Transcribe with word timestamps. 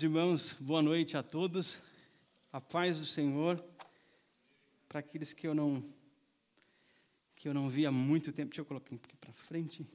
Queridos 0.00 0.16
irmãos, 0.16 0.56
boa 0.58 0.80
noite 0.80 1.14
a 1.14 1.22
todos. 1.22 1.82
A 2.50 2.58
paz 2.58 2.98
do 2.98 3.04
Senhor. 3.04 3.62
Para 4.88 5.00
aqueles 5.00 5.34
que 5.34 5.46
eu 5.46 5.54
não 5.54 5.84
que 7.36 7.46
eu 7.46 7.52
não 7.52 7.68
vi 7.68 7.84
há 7.84 7.92
muito 7.92 8.32
tempo, 8.32 8.48
deixa 8.48 8.62
eu 8.62 8.64
colocar 8.64 8.94
aqui 8.94 9.14
para 9.18 9.30
frente. 9.34 9.86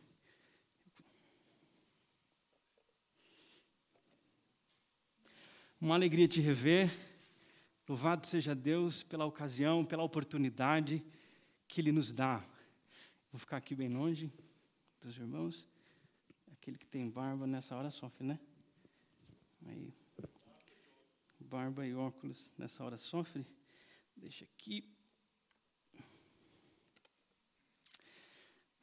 Uma 5.82 5.96
alegria 5.96 6.28
te 6.28 6.40
rever. 6.40 6.92
Louvado 7.90 8.28
seja 8.28 8.54
Deus 8.54 9.02
pela 9.02 9.26
ocasião, 9.26 9.84
pela 9.84 10.04
oportunidade 10.04 11.04
que 11.68 11.82
Ele 11.82 11.92
nos 11.92 12.12
dá. 12.12 12.46
Vou 13.32 13.40
ficar 13.40 13.58
aqui 13.58 13.74
bem 13.74 13.90
longe 13.90 14.32
dos 15.02 15.18
irmãos. 15.18 15.68
Aquele 16.54 16.78
que 16.78 16.86
tem 16.86 17.10
barba 17.10 17.48
nessa 17.48 17.76
hora 17.76 17.90
sofre, 17.90 18.24
né? 18.24 18.40
Aí, 19.66 19.94
barba 21.40 21.86
e 21.86 21.94
óculos 21.96 22.52
nessa 22.58 22.84
hora 22.84 22.98
sofre. 22.98 23.46
Deixa 24.16 24.46
aqui. 24.46 24.88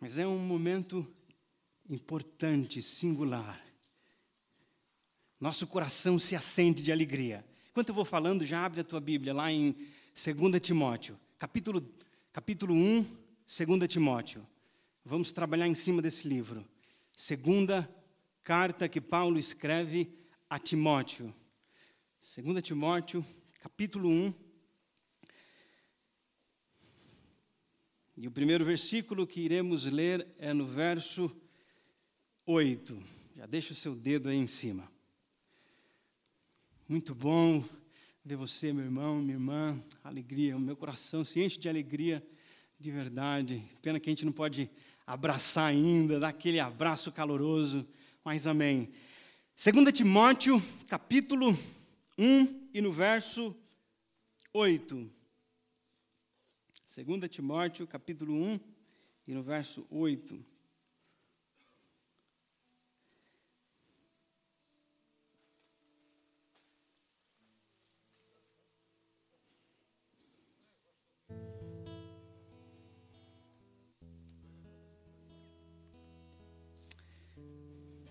Mas 0.01 0.19
é 0.19 0.27
um 0.27 0.39
momento 0.39 1.07
importante, 1.89 2.83
singular. 2.83 3.65
Nosso 5.39 5.67
coração 5.67 6.19
se 6.19 6.35
acende 6.35 6.83
de 6.83 6.93
alegria. 6.93 7.45
Enquanto 7.71 7.91
eu 7.91 7.95
vou 7.95 8.05
falando, 8.05 8.45
já 8.45 8.65
abre 8.65 8.81
a 8.81 8.85
tua 8.85 9.01
Bíblia 9.01 9.33
lá 9.33 9.51
em 9.51 9.73
2 10.15 10.61
Timóteo, 10.61 11.19
capítulo, 11.39 11.81
capítulo 12.33 12.75
1, 12.75 13.07
2 13.67 13.89
Timóteo. 13.89 14.47
Vamos 15.05 15.33
trabalhar 15.33 15.67
em 15.67 15.75
cima 15.75 16.03
desse 16.03 16.29
livro. 16.29 16.65
Segunda 17.13 17.89
carta 18.43 18.89
que 18.89 19.01
Paulo 19.01 19.39
escreve 19.39 20.22
a 20.53 20.59
Timóteo. 20.59 21.33
2 22.21 22.63
Timóteo, 22.63 23.25
capítulo 23.59 24.11
1. 24.11 24.35
E 28.19 28.29
o 28.29 28.31
primeiro 28.31 28.63
versículo 28.63 29.27
que 29.27 29.41
iremos 29.41 29.87
ler 29.87 30.29
é 30.39 30.53
no 30.53 30.67
verso 30.67 31.35
8. 32.45 33.03
Já 33.35 33.47
deixa 33.47 33.73
o 33.73 33.75
seu 33.75 33.95
dedo 33.95 34.29
aí 34.29 34.37
em 34.37 34.47
cima. 34.47 34.87
Muito 36.87 37.15
bom 37.15 37.65
ver 38.23 38.37
você, 38.37 38.75
meu 38.75 38.85
irmão, 38.85 39.23
minha 39.23 39.37
irmã. 39.37 39.83
Alegria, 40.05 40.55
o 40.55 40.61
meu 40.61 40.77
coração 40.77 41.25
se 41.25 41.41
enche 41.41 41.59
de 41.59 41.71
alegria 41.71 42.23
de 42.79 42.91
verdade. 42.91 43.65
Pena 43.81 43.99
que 43.99 44.11
a 44.11 44.13
gente 44.13 44.27
não 44.27 44.33
pode 44.33 44.69
abraçar 45.07 45.71
ainda, 45.71 46.21
dar 46.21 46.29
aquele 46.29 46.61
abraço 46.61 47.11
caloroso, 47.11 47.89
mas 48.23 48.47
amém. 48.47 48.93
2 49.55 49.93
Timóteo, 49.93 50.61
capítulo 50.89 51.57
1 52.19 52.71
e 52.75 52.81
no 52.81 52.91
verso 52.91 53.57
8. 54.53 55.11
2 57.07 57.29
Timóteo, 57.29 57.87
capítulo 57.87 58.33
1 58.35 58.61
e 59.27 59.35
no 59.35 59.43
verso 59.43 59.87
8. 59.91 60.53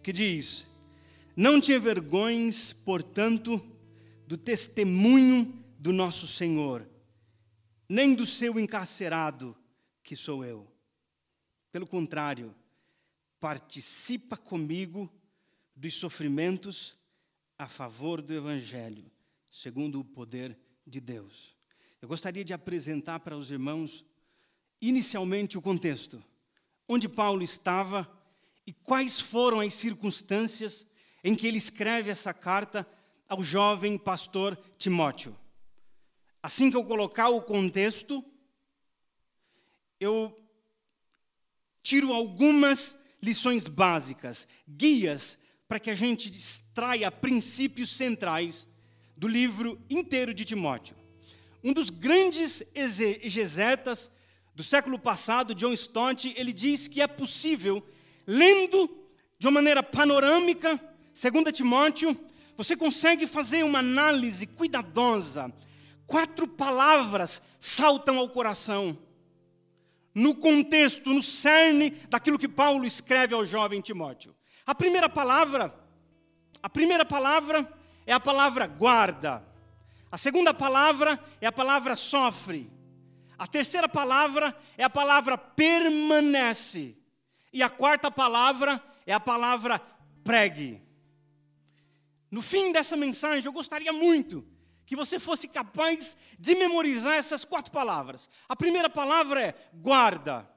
que 0.01 0.11
diz: 0.11 0.70
Não 1.41 1.59
te 1.59 1.73
envergonhes, 1.73 2.71
portanto, 2.71 3.59
do 4.27 4.37
testemunho 4.37 5.45
do 5.79 5.91
nosso 5.91 6.27
Senhor, 6.27 6.87
nem 7.89 8.13
do 8.13 8.27
seu 8.27 8.59
encarcerado, 8.59 9.57
que 10.03 10.15
sou 10.15 10.45
eu. 10.45 10.71
Pelo 11.71 11.87
contrário, 11.87 12.53
participa 13.39 14.37
comigo 14.37 15.11
dos 15.75 15.95
sofrimentos 15.95 16.95
a 17.57 17.67
favor 17.67 18.21
do 18.21 18.35
Evangelho, 18.35 19.11
segundo 19.51 19.99
o 19.99 20.05
poder 20.05 20.55
de 20.85 20.99
Deus. 20.99 21.55
Eu 21.99 22.07
gostaria 22.07 22.45
de 22.45 22.53
apresentar 22.53 23.19
para 23.19 23.35
os 23.35 23.49
irmãos, 23.49 24.05
inicialmente, 24.79 25.57
o 25.57 25.61
contexto. 25.61 26.23
Onde 26.87 27.09
Paulo 27.09 27.41
estava 27.41 28.07
e 28.63 28.71
quais 28.71 29.19
foram 29.19 29.59
as 29.59 29.73
circunstâncias 29.73 30.90
em 31.23 31.35
que 31.35 31.47
ele 31.47 31.57
escreve 31.57 32.09
essa 32.09 32.33
carta 32.33 32.87
ao 33.27 33.43
jovem 33.43 33.97
pastor 33.97 34.57
Timóteo. 34.77 35.35
Assim 36.43 36.71
que 36.71 36.77
eu 36.77 36.83
colocar 36.83 37.29
o 37.29 37.41
contexto, 37.41 38.23
eu 39.99 40.35
tiro 41.83 42.11
algumas 42.13 42.99
lições 43.21 43.67
básicas, 43.67 44.47
guias 44.67 45.37
para 45.67 45.79
que 45.79 45.91
a 45.91 45.95
gente 45.95 46.29
extraia 46.29 47.11
princípios 47.11 47.89
centrais 47.95 48.67
do 49.15 49.27
livro 49.27 49.79
inteiro 49.89 50.33
de 50.33 50.43
Timóteo. 50.43 50.95
Um 51.63 51.71
dos 51.73 51.89
grandes 51.89 52.63
exegetas 52.73 54.11
do 54.55 54.63
século 54.63 54.97
passado, 54.97 55.53
John 55.53 55.71
Stott, 55.73 56.33
ele 56.35 56.51
diz 56.51 56.87
que 56.87 57.01
é 57.01 57.07
possível 57.07 57.87
lendo 58.25 58.89
de 59.37 59.47
uma 59.47 59.53
maneira 59.53 59.83
panorâmica, 59.83 60.77
2 61.13 61.51
Timóteo, 61.55 62.17
você 62.55 62.75
consegue 62.75 63.27
fazer 63.27 63.63
uma 63.63 63.79
análise 63.79 64.45
cuidadosa. 64.47 65.53
Quatro 66.05 66.47
palavras 66.47 67.41
saltam 67.59 68.17
ao 68.17 68.29
coração. 68.29 68.97
No 70.13 70.35
contexto, 70.35 71.09
no 71.09 71.21
cerne 71.21 71.91
daquilo 72.09 72.37
que 72.39 72.47
Paulo 72.47 72.85
escreve 72.85 73.33
ao 73.33 73.45
jovem 73.45 73.81
Timóteo. 73.81 74.35
A 74.65 74.75
primeira 74.75 75.09
palavra, 75.09 75.73
a 76.61 76.69
primeira 76.69 77.05
palavra 77.05 77.71
é 78.05 78.13
a 78.13 78.19
palavra 78.19 78.67
guarda. 78.67 79.45
A 80.11 80.17
segunda 80.17 80.53
palavra 80.53 81.19
é 81.39 81.47
a 81.47 81.51
palavra 81.51 81.95
sofre. 81.95 82.69
A 83.37 83.47
terceira 83.47 83.87
palavra 83.87 84.55
é 84.77 84.83
a 84.83 84.89
palavra 84.89 85.37
permanece. 85.37 86.97
E 87.53 87.63
a 87.63 87.69
quarta 87.69 88.11
palavra 88.11 88.81
é 89.05 89.13
a 89.13 89.19
palavra 89.19 89.79
pregue. 90.23 90.81
No 92.31 92.41
fim 92.41 92.71
dessa 92.71 92.95
mensagem, 92.95 93.45
eu 93.45 93.51
gostaria 93.51 93.91
muito 93.91 94.47
que 94.85 94.95
você 94.95 95.19
fosse 95.19 95.47
capaz 95.49 96.17
de 96.39 96.55
memorizar 96.55 97.15
essas 97.15 97.43
quatro 97.43 97.71
palavras. 97.71 98.29
A 98.47 98.55
primeira 98.55 98.89
palavra 98.89 99.41
é 99.41 99.55
guarda. 99.73 100.49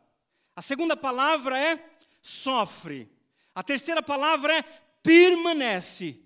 A 0.54 0.62
segunda 0.62 0.96
palavra 0.96 1.58
é 1.58 1.84
sofre. 2.22 3.10
A 3.52 3.62
terceira 3.62 4.02
palavra 4.02 4.58
é 4.58 4.62
permanece. 5.02 6.20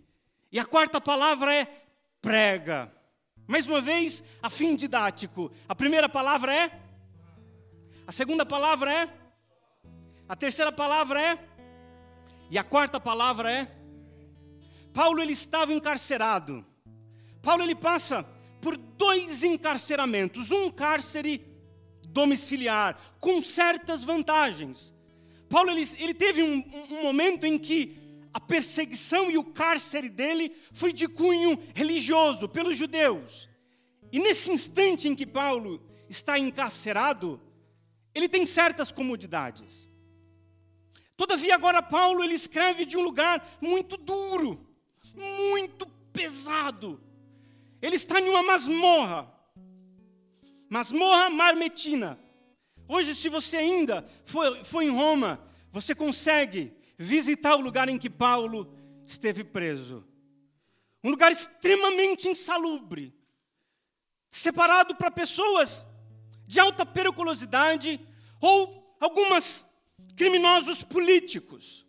E 0.53 0.58
a 0.58 0.64
quarta 0.64 1.00
palavra 1.00 1.54
é 1.54 1.66
prega. 2.20 2.92
Mais 3.47 3.66
uma 3.66 3.81
vez, 3.81 4.22
a 4.42 4.50
fim 4.50 4.76
didático. 4.76 5.50
A 5.66 5.75
primeira 5.75 6.08
palavra 6.08 6.54
é. 6.54 6.81
A 8.06 8.12
segunda 8.12 8.44
palavra 8.44 8.92
é. 8.92 9.08
A 10.28 10.37
terceira 10.37 10.70
palavra 10.70 11.20
é. 11.20 11.38
E 12.50 12.58
a 12.58 12.64
quarta 12.64 13.00
palavra 13.00 13.50
é. 13.50 13.78
Paulo 14.99 15.23
ele 15.23 15.33
estava 15.33 15.73
encarcerado. 15.73 16.67
Paulo 17.41 17.62
ele 17.62 17.77
passa 17.77 18.25
por 18.61 18.77
dois 18.77 19.45
encarceramentos, 19.45 20.50
um 20.50 20.69
cárcere 20.73 21.41
domiciliar 22.09 23.00
com 23.21 23.41
certas 23.41 24.03
vantagens. 24.03 24.93
Paulo 25.49 25.71
ele, 25.71 25.89
ele 26.00 26.12
teve 26.12 26.43
um, 26.43 26.65
um 26.91 27.03
momento 27.05 27.47
em 27.47 27.56
que 27.56 27.97
a 28.35 28.41
perseguição 28.41 29.31
e 29.31 29.39
o 29.39 29.45
cárcere 29.45 30.09
dele 30.09 30.53
foi 30.73 30.93
de 30.93 31.06
cunho 31.06 31.56
religioso 31.77 32.49
pelos 32.49 32.77
judeus. 32.77 33.49
E 34.11 34.19
nesse 34.19 34.50
instante 34.50 35.06
em 35.06 35.15
que 35.15 35.25
Paulo 35.25 35.81
está 36.11 36.41
encarcerado, 36.41 37.41
ele 38.12 38.29
tem 38.29 38.45
certas 38.45 38.91
comodidades. 38.91 39.89
Todavia, 41.17 41.55
agora 41.55 41.81
Paulo 41.81 42.25
ele 42.25 42.35
escreve 42.35 42.85
de 42.85 42.97
um 42.97 43.03
lugar 43.03 43.47
muito 43.61 43.97
duro, 43.97 44.67
muito 45.19 45.87
pesado. 46.12 47.00
Ele 47.81 47.97
está 47.97 48.20
em 48.20 48.29
uma 48.29 48.43
masmorra, 48.43 49.32
masmorra 50.69 51.31
marmetina. 51.31 52.19
Hoje, 52.88 53.15
se 53.15 53.29
você 53.29 53.59
ainda 53.59 54.06
for, 54.25 54.65
for 54.65 54.82
em 54.82 54.91
Roma, 54.91 55.38
você 55.70 55.94
consegue 55.94 56.73
visitar 56.97 57.55
o 57.55 57.61
lugar 57.61 57.88
em 57.88 57.99
que 57.99 58.11
Paulo 58.11 58.75
esteve 59.05 59.44
preso. 59.44 60.05
Um 61.05 61.11
lugar 61.11 61.31
extremamente 61.31 62.29
insalubre, 62.29 63.14
separado 64.31 64.97
para 64.97 65.11
pessoas 65.11 65.87
de 66.47 66.59
alta 66.59 66.85
periculosidade 66.85 68.00
ou 68.41 68.97
algumas 68.99 69.67
criminosos 70.17 70.82
políticos. 70.82 71.87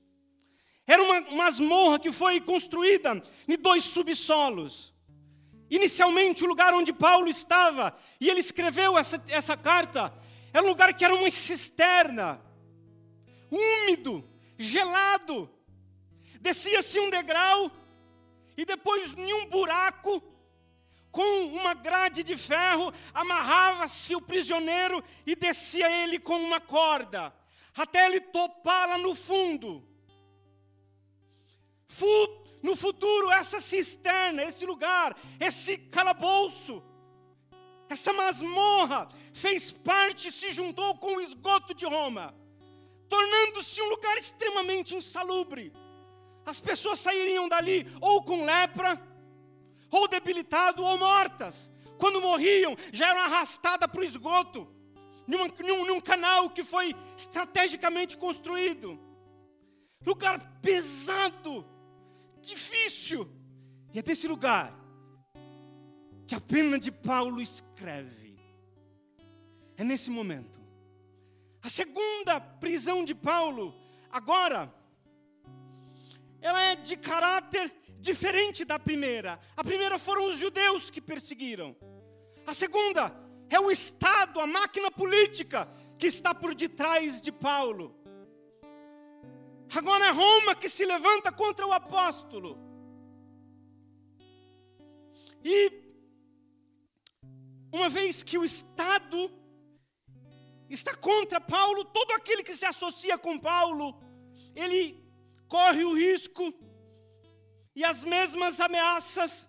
Era 0.89 1.03
uma 1.03 1.21
masmorra 1.37 1.99
que 1.99 2.11
foi 2.11 2.41
construída 2.41 3.21
em 3.47 3.55
dois 3.55 3.83
subsolos. 3.83 4.91
Inicialmente, 5.69 6.43
o 6.43 6.47
lugar 6.47 6.73
onde 6.73 6.91
Paulo 6.91 7.29
estava, 7.29 7.95
e 8.19 8.27
ele 8.27 8.39
escreveu 8.39 8.97
essa, 8.97 9.23
essa 9.29 9.55
carta, 9.55 10.11
era 10.51 10.65
um 10.65 10.69
lugar 10.69 10.91
que 10.95 11.05
era 11.05 11.13
uma 11.13 11.29
cisterna, 11.29 12.41
úmido, 13.51 14.27
gelado. 14.57 15.47
Descia-se 16.41 16.99
um 16.99 17.11
degrau, 17.11 17.71
e 18.57 18.65
depois, 18.65 19.13
em 19.13 19.31
um 19.31 19.45
buraco, 19.45 20.23
com 21.11 21.49
uma 21.49 21.75
grade 21.75 22.23
de 22.23 22.35
ferro, 22.35 22.91
amarrava-se 23.13 24.15
o 24.15 24.21
prisioneiro 24.21 25.03
e 25.23 25.35
descia 25.35 25.87
ele 26.03 26.17
com 26.17 26.35
uma 26.35 26.59
corda, 26.59 27.31
até 27.77 28.07
ele 28.07 28.21
topar 28.21 28.89
lá 28.89 28.97
no 28.97 29.13
fundo 29.13 29.87
no 32.61 32.75
futuro, 32.75 33.31
essa 33.31 33.59
cisterna, 33.59 34.43
esse 34.43 34.65
lugar, 34.65 35.15
esse 35.39 35.77
calabouço, 35.77 36.83
essa 37.89 38.13
masmorra, 38.13 39.07
fez 39.33 39.71
parte, 39.71 40.31
se 40.31 40.51
juntou 40.51 40.97
com 40.97 41.15
o 41.15 41.21
esgoto 41.21 41.73
de 41.73 41.85
Roma, 41.85 42.35
tornando-se 43.07 43.81
um 43.81 43.89
lugar 43.89 44.15
extremamente 44.17 44.95
insalubre. 44.95 45.73
As 46.45 46.59
pessoas 46.59 46.99
sairiam 46.99 47.47
dali 47.47 47.87
ou 48.01 48.23
com 48.23 48.45
lepra, 48.45 49.01
ou 49.91 50.07
debilitado, 50.07 50.83
ou 50.83 50.97
mortas. 50.97 51.71
Quando 51.97 52.21
morriam, 52.21 52.75
já 52.93 53.09
eram 53.09 53.21
arrastadas 53.21 53.89
para 53.89 54.01
o 54.01 54.03
esgoto, 54.03 54.67
num, 55.27 55.47
num, 55.47 55.85
num 55.85 56.01
canal 56.01 56.49
que 56.49 56.63
foi 56.63 56.95
estrategicamente 57.17 58.17
construído. 58.17 58.97
Lugar 60.05 60.39
pesado, 60.61 61.65
difícil. 62.41 63.29
E 63.93 63.99
é 63.99 64.01
desse 64.01 64.27
lugar 64.27 64.77
que 66.27 66.35
a 66.35 66.41
pena 66.41 66.77
de 66.77 66.91
Paulo 66.91 67.41
escreve. 67.41 68.39
É 69.77 69.83
nesse 69.83 70.11
momento. 70.11 70.59
A 71.61 71.69
segunda 71.69 72.39
prisão 72.39 73.03
de 73.03 73.13
Paulo, 73.15 73.73
agora, 74.11 74.73
ela 76.41 76.61
é 76.61 76.75
de 76.75 76.95
caráter 76.95 77.73
diferente 77.99 78.63
da 78.63 78.79
primeira. 78.79 79.39
A 79.57 79.63
primeira 79.63 79.99
foram 79.99 80.27
os 80.27 80.37
judeus 80.37 80.89
que 80.89 81.01
perseguiram. 81.01 81.75
A 82.47 82.53
segunda 82.53 83.13
é 83.49 83.59
o 83.59 83.69
Estado, 83.69 84.39
a 84.39 84.47
máquina 84.47 84.89
política 84.89 85.67
que 85.97 86.07
está 86.07 86.33
por 86.33 86.55
detrás 86.55 87.19
de 87.19 87.31
Paulo. 87.31 87.98
Agora 89.75 90.05
é 90.05 90.11
Roma 90.11 90.55
que 90.55 90.69
se 90.69 90.85
levanta 90.85 91.31
contra 91.31 91.65
o 91.65 91.71
apóstolo. 91.71 92.57
E 95.43 95.71
uma 97.71 97.87
vez 97.89 98.23
que 98.23 98.37
o 98.37 98.43
Estado 98.43 99.31
está 100.69 100.95
contra 100.95 101.39
Paulo, 101.39 101.85
todo 101.85 102.11
aquele 102.11 102.43
que 102.43 102.55
se 102.55 102.65
associa 102.65 103.17
com 103.17 103.39
Paulo, 103.39 104.01
ele 104.55 104.97
corre 105.47 105.83
o 105.83 105.93
risco 105.93 106.53
e 107.75 107.83
as 107.85 108.03
mesmas 108.03 108.59
ameaças, 108.59 109.47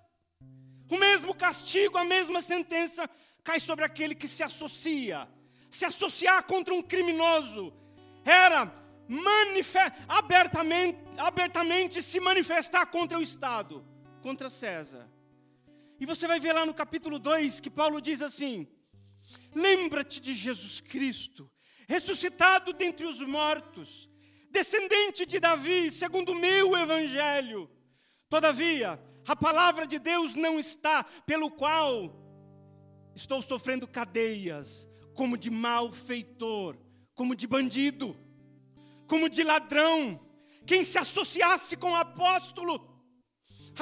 o 0.90 0.96
mesmo 0.98 1.34
castigo, 1.34 1.96
a 1.98 2.04
mesma 2.04 2.40
sentença 2.42 3.08
cai 3.42 3.58
sobre 3.58 3.84
aquele 3.84 4.14
que 4.14 4.28
se 4.28 4.42
associa. 4.42 5.28
Se 5.70 5.84
associar 5.84 6.44
contra 6.44 6.74
um 6.74 6.82
criminoso 6.82 7.72
era 8.24 8.79
abertamente, 10.06 10.98
abertamente 11.18 12.00
se 12.00 12.20
manifestar 12.20 12.86
contra 12.86 13.18
o 13.18 13.22
Estado, 13.22 13.84
contra 14.22 14.48
César. 14.48 15.10
E 15.98 16.06
você 16.06 16.28
vai 16.28 16.38
ver 16.38 16.52
lá 16.52 16.64
no 16.64 16.72
capítulo 16.72 17.18
2 17.18 17.58
que 17.60 17.68
Paulo 17.68 18.00
diz 18.00 18.22
assim: 18.22 18.68
Lembra-te 19.52 20.20
de 20.20 20.32
Jesus 20.32 20.80
Cristo, 20.80 21.50
ressuscitado 21.88 22.72
dentre 22.72 23.04
os 23.04 23.20
mortos, 23.20 24.08
descendente 24.48 25.26
de 25.26 25.40
Davi, 25.40 25.90
segundo 25.90 26.32
o 26.32 26.38
meu 26.38 26.76
evangelho. 26.76 27.68
Todavia, 28.28 29.02
a 29.26 29.34
palavra 29.34 29.86
de 29.86 29.98
Deus 29.98 30.36
não 30.36 30.58
está, 30.58 31.02
pelo 31.26 31.50
qual 31.50 32.16
estou 33.14 33.42
sofrendo 33.42 33.88
cadeias, 33.88 34.88
como 35.14 35.36
de 35.36 35.50
malfeitor, 35.50 36.78
como 37.14 37.34
de 37.34 37.46
bandido 37.48 38.16
como 39.10 39.28
de 39.36 39.42
ladrão, 39.42 39.96
quem 40.70 40.82
se 40.90 40.98
associasse 41.04 41.76
com 41.76 41.90
o 41.92 42.00
apóstolo. 42.06 42.74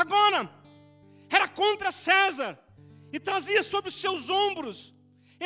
Agora, 0.03 0.41
era 1.37 1.47
contra 1.63 1.93
César 1.93 2.53
e 3.13 3.21
trazia 3.21 3.63
sobre 3.63 3.89
os 3.91 3.99
seus 4.05 4.31
ombros 4.31 4.79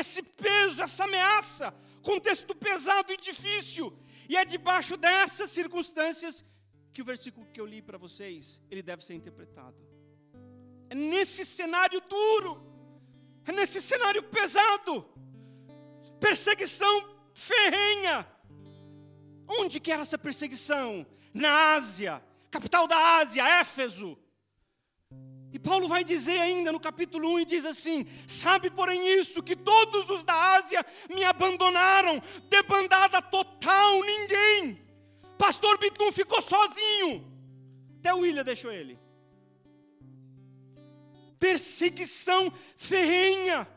esse 0.02 0.22
peso, 0.22 0.80
essa 0.82 1.04
ameaça, 1.04 1.66
contexto 2.02 2.54
pesado 2.54 3.12
e 3.12 3.16
difícil. 3.16 3.86
E 4.28 4.36
é 4.36 4.44
debaixo 4.44 4.96
dessas 4.96 5.50
circunstâncias 5.50 6.44
que 6.92 7.02
o 7.02 7.04
versículo 7.04 7.46
que 7.52 7.60
eu 7.60 7.66
li 7.66 7.82
para 7.82 7.98
vocês, 7.98 8.60
ele 8.70 8.82
deve 8.82 9.04
ser 9.04 9.14
interpretado. 9.14 9.76
É 10.88 10.94
nesse 10.94 11.44
cenário 11.44 12.00
duro, 12.14 12.52
é 13.46 13.52
nesse 13.52 13.82
cenário 13.82 14.22
pesado, 14.22 14.94
perseguição 16.20 16.94
ferrenha, 17.34 18.16
Onde 19.58 19.80
que 19.80 19.92
era 19.92 20.02
essa 20.02 20.16
perseguição? 20.16 21.06
Na 21.34 21.74
Ásia, 21.74 22.22
capital 22.50 22.86
da 22.86 22.96
Ásia, 23.18 23.46
Éfeso. 23.60 24.18
E 25.52 25.58
Paulo 25.58 25.86
vai 25.86 26.02
dizer 26.02 26.40
ainda 26.40 26.72
no 26.72 26.80
capítulo 26.80 27.28
1 27.34 27.40
e 27.40 27.44
diz 27.44 27.66
assim: 27.66 28.06
Sabe, 28.26 28.70
porém, 28.70 29.06
isso, 29.20 29.42
que 29.42 29.54
todos 29.54 30.08
os 30.08 30.24
da 30.24 30.34
Ásia 30.56 30.84
me 31.10 31.22
abandonaram, 31.24 32.22
debandada 32.48 33.20
total, 33.20 34.02
ninguém. 34.02 34.80
Pastor 35.36 35.78
Bitum 35.78 36.10
ficou 36.10 36.40
sozinho, 36.40 37.30
até 37.98 38.14
o 38.14 38.20
William 38.20 38.44
deixou 38.44 38.72
ele. 38.72 38.98
Perseguição 41.38 42.50
ferrenha. 42.76 43.68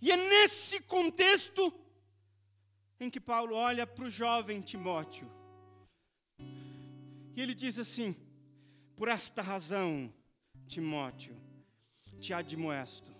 E 0.00 0.10
é 0.10 0.16
nesse 0.16 0.80
contexto 0.80 1.72
em 3.00 3.10
que 3.10 3.20
Paulo 3.20 3.54
olha 3.54 3.86
para 3.86 4.04
o 4.04 4.10
jovem 4.10 4.60
Timóteo. 4.60 5.30
E 7.36 7.40
ele 7.40 7.54
diz 7.54 7.78
assim: 7.78 8.16
Por 8.96 9.08
esta 9.08 9.42
razão, 9.42 10.12
Timóteo, 10.66 11.36
te 12.20 12.32
admoesto, 12.32 13.14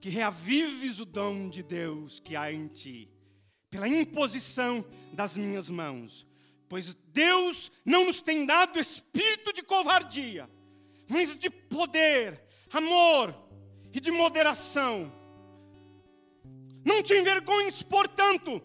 que 0.00 0.08
reavives 0.08 0.98
o 0.98 1.04
dom 1.04 1.48
de 1.48 1.62
Deus 1.62 2.18
que 2.18 2.34
há 2.34 2.52
em 2.52 2.66
ti, 2.66 3.10
pela 3.70 3.88
imposição 3.88 4.84
das 5.12 5.36
minhas 5.36 5.68
mãos. 5.68 6.26
Pois 6.68 6.94
Deus 6.94 7.70
não 7.84 8.06
nos 8.06 8.20
tem 8.20 8.44
dado 8.44 8.78
espírito 8.78 9.52
de 9.52 9.62
covardia, 9.62 10.48
mas 11.08 11.38
de 11.38 11.48
poder, 11.48 12.42
amor 12.72 13.34
e 13.92 14.00
de 14.00 14.10
moderação. 14.10 15.10
Não 16.88 17.02
te 17.02 17.14
envergonhes, 17.20 17.82
portanto, 17.82 18.62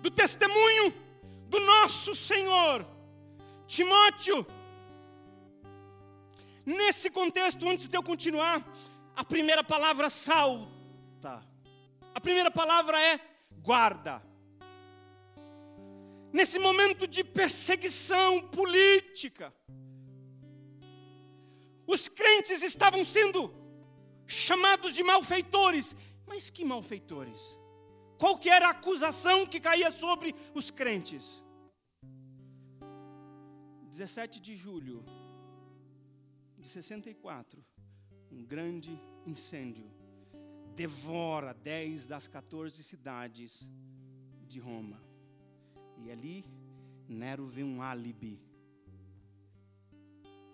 do 0.00 0.10
testemunho 0.10 0.86
do 1.48 1.58
nosso 1.58 2.14
Senhor. 2.14 2.86
Timóteo, 3.66 4.46
nesse 6.64 7.10
contexto, 7.10 7.68
antes 7.68 7.88
de 7.88 7.96
eu 7.96 8.02
continuar, 8.02 8.64
a 9.16 9.24
primeira 9.24 9.64
palavra 9.64 10.08
salta. 10.08 11.42
A 12.14 12.20
primeira 12.20 12.50
palavra 12.60 12.96
é 13.02 13.18
guarda. 13.70 14.22
Nesse 16.32 16.60
momento 16.60 17.08
de 17.08 17.24
perseguição 17.24 18.40
política, 18.58 19.52
os 21.88 22.08
crentes 22.08 22.62
estavam 22.62 23.04
sendo 23.04 23.63
chamados 24.26 24.94
de 24.94 25.02
malfeitores. 25.02 25.96
Mas 26.26 26.50
que 26.50 26.64
malfeitores? 26.64 27.58
Qual 28.18 28.38
que 28.38 28.48
era 28.48 28.68
a 28.68 28.70
acusação 28.70 29.46
que 29.46 29.60
caía 29.60 29.90
sobre 29.90 30.34
os 30.54 30.70
crentes? 30.70 31.42
17 33.90 34.40
de 34.40 34.56
julho 34.56 35.04
de 36.58 36.66
64, 36.66 37.60
um 38.32 38.44
grande 38.44 38.98
incêndio 39.26 39.88
devora 40.74 41.54
10 41.54 42.06
das 42.06 42.26
14 42.26 42.82
cidades 42.82 43.68
de 44.48 44.58
Roma. 44.58 45.00
E 45.98 46.10
ali 46.10 46.44
Nero 47.08 47.46
vê 47.46 47.62
um 47.62 47.82
álibi. 47.82 48.40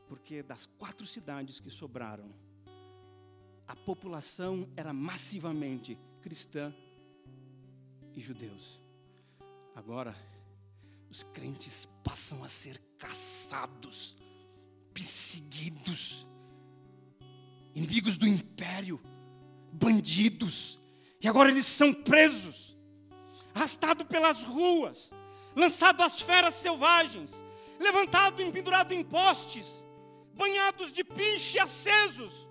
Porque 0.07 0.43
das 0.43 0.67
quatro 0.67 1.07
cidades 1.07 1.61
que 1.61 1.71
sobraram, 1.71 2.35
a 3.71 3.77
população 3.77 4.69
era 4.77 4.93
massivamente 4.93 5.97
cristã 6.21 6.75
e 8.17 8.21
judeus. 8.21 8.81
Agora, 9.77 10.13
os 11.09 11.23
crentes 11.23 11.87
passam 12.03 12.43
a 12.43 12.49
ser 12.49 12.77
caçados, 12.99 14.17
perseguidos, 14.93 16.27
inimigos 17.73 18.19
do 18.19 18.27
império, 18.27 19.01
bandidos, 19.73 20.81
e 21.21 21.29
agora 21.29 21.49
eles 21.49 21.67
são 21.67 21.95
presos, 21.95 22.77
arrastados 23.55 24.05
pelas 24.09 24.43
ruas, 24.43 25.13
lançados 25.55 26.05
às 26.05 26.21
feras 26.21 26.55
selvagens, 26.55 27.45
levantados 27.79 28.45
e 28.45 28.51
pendurados 28.51 28.93
em 28.97 29.05
postes, 29.05 29.85
banhados 30.35 30.93
de 30.93 31.05
pinche 31.05 31.57
acesos, 31.61 32.50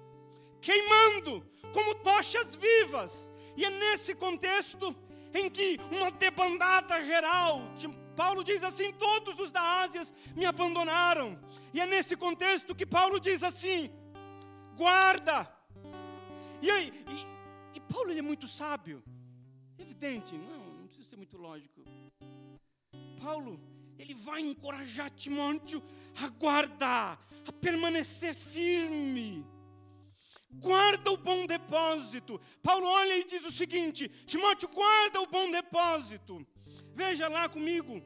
queimando 0.62 1.46
como 1.74 1.96
tochas 1.96 2.56
vivas. 2.56 3.30
E 3.56 3.66
é 3.66 3.70
nesse 3.70 4.16
contexto 4.16 4.96
em 5.34 5.50
que 5.50 5.78
uma 5.92 6.12
debandada 6.12 7.04
geral, 7.04 7.62
Paulo 8.16 8.44
diz 8.44 8.64
assim: 8.64 8.92
todos 8.94 9.40
os 9.40 9.52
da 9.52 9.62
Ásia 9.82 10.02
me 10.36 10.46
abandonaram. 10.46 11.40
E 11.74 11.80
é 11.80 11.86
nesse 11.86 12.16
contexto 12.16 12.76
que 12.76 12.86
Paulo 12.86 13.20
diz 13.20 13.44
assim: 13.44 13.92
guarda. 14.76 15.52
E 16.62 16.70
aí, 16.70 16.92
e, 17.08 17.78
e 17.78 17.80
Paulo 17.80 18.12
é 18.12 18.22
muito 18.22 18.48
sábio, 18.48 19.02
evidente, 19.78 20.36
não, 20.36 20.66
não 20.80 20.88
precisa 20.88 21.10
ser 21.10 21.16
muito 21.16 21.38
lógico. 21.38 21.82
Paulo, 23.22 23.60
ele 23.98 24.14
vai 24.14 24.42
encorajar 24.42 25.10
Timóteo 25.12 25.84
a 26.24 26.28
guardar, 26.30 27.20
a 27.48 27.52
permanecer 27.52 28.34
firme 28.34 29.46
guarda 30.52 31.12
o 31.12 31.18
bom 31.18 31.46
depósito. 31.46 32.40
Paulo 32.62 32.88
olha 32.88 33.18
e 33.18 33.26
diz 33.26 33.46
o 33.46 33.52
seguinte: 33.52 34.08
Timóteo, 34.26 34.70
guarda 34.74 35.22
o 35.22 35.28
bom 35.28 35.50
depósito. 35.52 36.46
Veja 36.94 37.28
lá 37.28 37.48
comigo, 37.48 38.02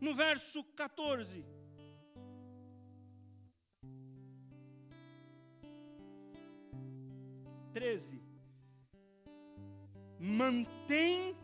no 0.00 0.14
verso 0.14 0.62
14. 0.76 1.44
Treze. 7.72 8.20
Mantém 10.20 11.36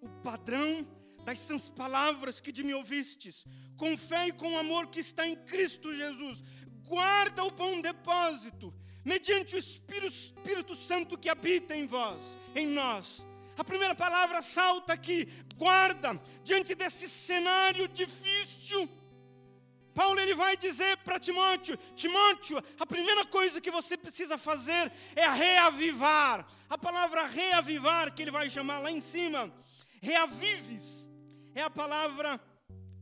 o 0.00 0.08
padrão 0.22 0.86
das 1.24 1.38
sãs 1.38 1.68
palavras 1.68 2.40
que 2.40 2.50
de 2.50 2.64
mim 2.64 2.72
ouvistes, 2.72 3.46
com 3.76 3.96
fé 3.96 4.28
e 4.28 4.32
com 4.32 4.58
amor 4.58 4.88
que 4.88 4.98
está 4.98 5.26
em 5.26 5.36
Cristo 5.36 5.94
Jesus. 5.94 6.42
Guarda 6.86 7.44
o 7.44 7.50
bom 7.50 7.80
depósito 7.80 8.74
mediante 9.04 9.54
o 9.54 9.58
Espírito, 9.58 10.06
Espírito 10.06 10.74
Santo 10.74 11.18
que 11.18 11.28
habita 11.28 11.76
em 11.76 11.86
vós, 11.86 12.38
em 12.54 12.66
nós. 12.66 13.24
A 13.56 13.64
primeira 13.64 13.94
palavra 13.94 14.40
salta 14.40 14.92
aqui, 14.92 15.28
guarda, 15.56 16.20
diante 16.44 16.74
desse 16.74 17.08
cenário 17.08 17.88
difícil. 17.88 18.88
Paulo 19.92 20.20
ele 20.20 20.34
vai 20.34 20.56
dizer 20.56 20.96
para 20.98 21.18
Timóteo: 21.18 21.76
Timóteo, 21.96 22.62
a 22.78 22.86
primeira 22.86 23.24
coisa 23.24 23.60
que 23.60 23.70
você 23.70 23.96
precisa 23.96 24.38
fazer 24.38 24.92
é 25.16 25.28
reavivar. 25.28 26.46
A 26.70 26.78
palavra 26.78 27.26
reavivar, 27.26 28.14
que 28.14 28.22
ele 28.22 28.30
vai 28.30 28.48
chamar 28.48 28.78
lá 28.78 28.92
em 28.92 29.00
cima, 29.00 29.52
reavives, 30.00 31.10
é 31.52 31.62
a 31.62 31.70
palavra 31.70 32.40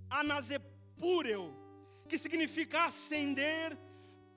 anasepúreo, 0.08 1.54
que 2.08 2.16
significa 2.16 2.86
acender, 2.86 3.76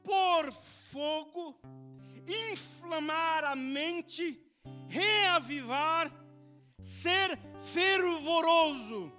pôr 0.03 0.51
fogo, 0.91 1.43
inflamar 2.51 3.43
a 3.43 3.55
mente, 3.55 4.25
reavivar, 4.87 6.11
ser 6.81 7.37
fervoroso. 7.61 9.11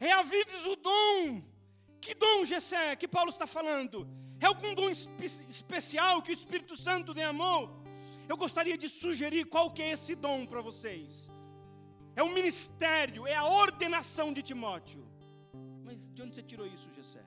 Reavives 0.00 0.64
o 0.66 0.76
dom. 0.76 1.42
Que 2.00 2.14
dom, 2.14 2.44
Gessé, 2.44 2.94
que 2.96 3.08
Paulo 3.08 3.30
está 3.30 3.46
falando? 3.46 4.06
É 4.38 4.46
algum 4.46 4.74
dom 4.74 4.88
espe 4.90 5.24
especial 5.24 6.22
que 6.22 6.30
o 6.30 6.38
Espírito 6.40 6.76
Santo 6.76 7.14
derramou? 7.14 7.60
Eu 8.28 8.36
gostaria 8.36 8.76
de 8.82 8.88
sugerir 8.88 9.44
qual 9.46 9.70
que 9.70 9.82
é 9.82 9.90
esse 9.96 10.14
dom 10.14 10.46
para 10.46 10.60
vocês. 10.60 11.30
É 12.14 12.22
o 12.22 12.32
ministério, 12.38 13.26
é 13.26 13.34
a 13.34 13.46
ordenação 13.46 14.32
de 14.32 14.42
Timóteo. 14.42 15.02
Mas 15.84 16.10
de 16.12 16.22
onde 16.22 16.34
você 16.34 16.42
tirou 16.42 16.66
isso, 16.66 16.88
Gessé? 16.94 17.24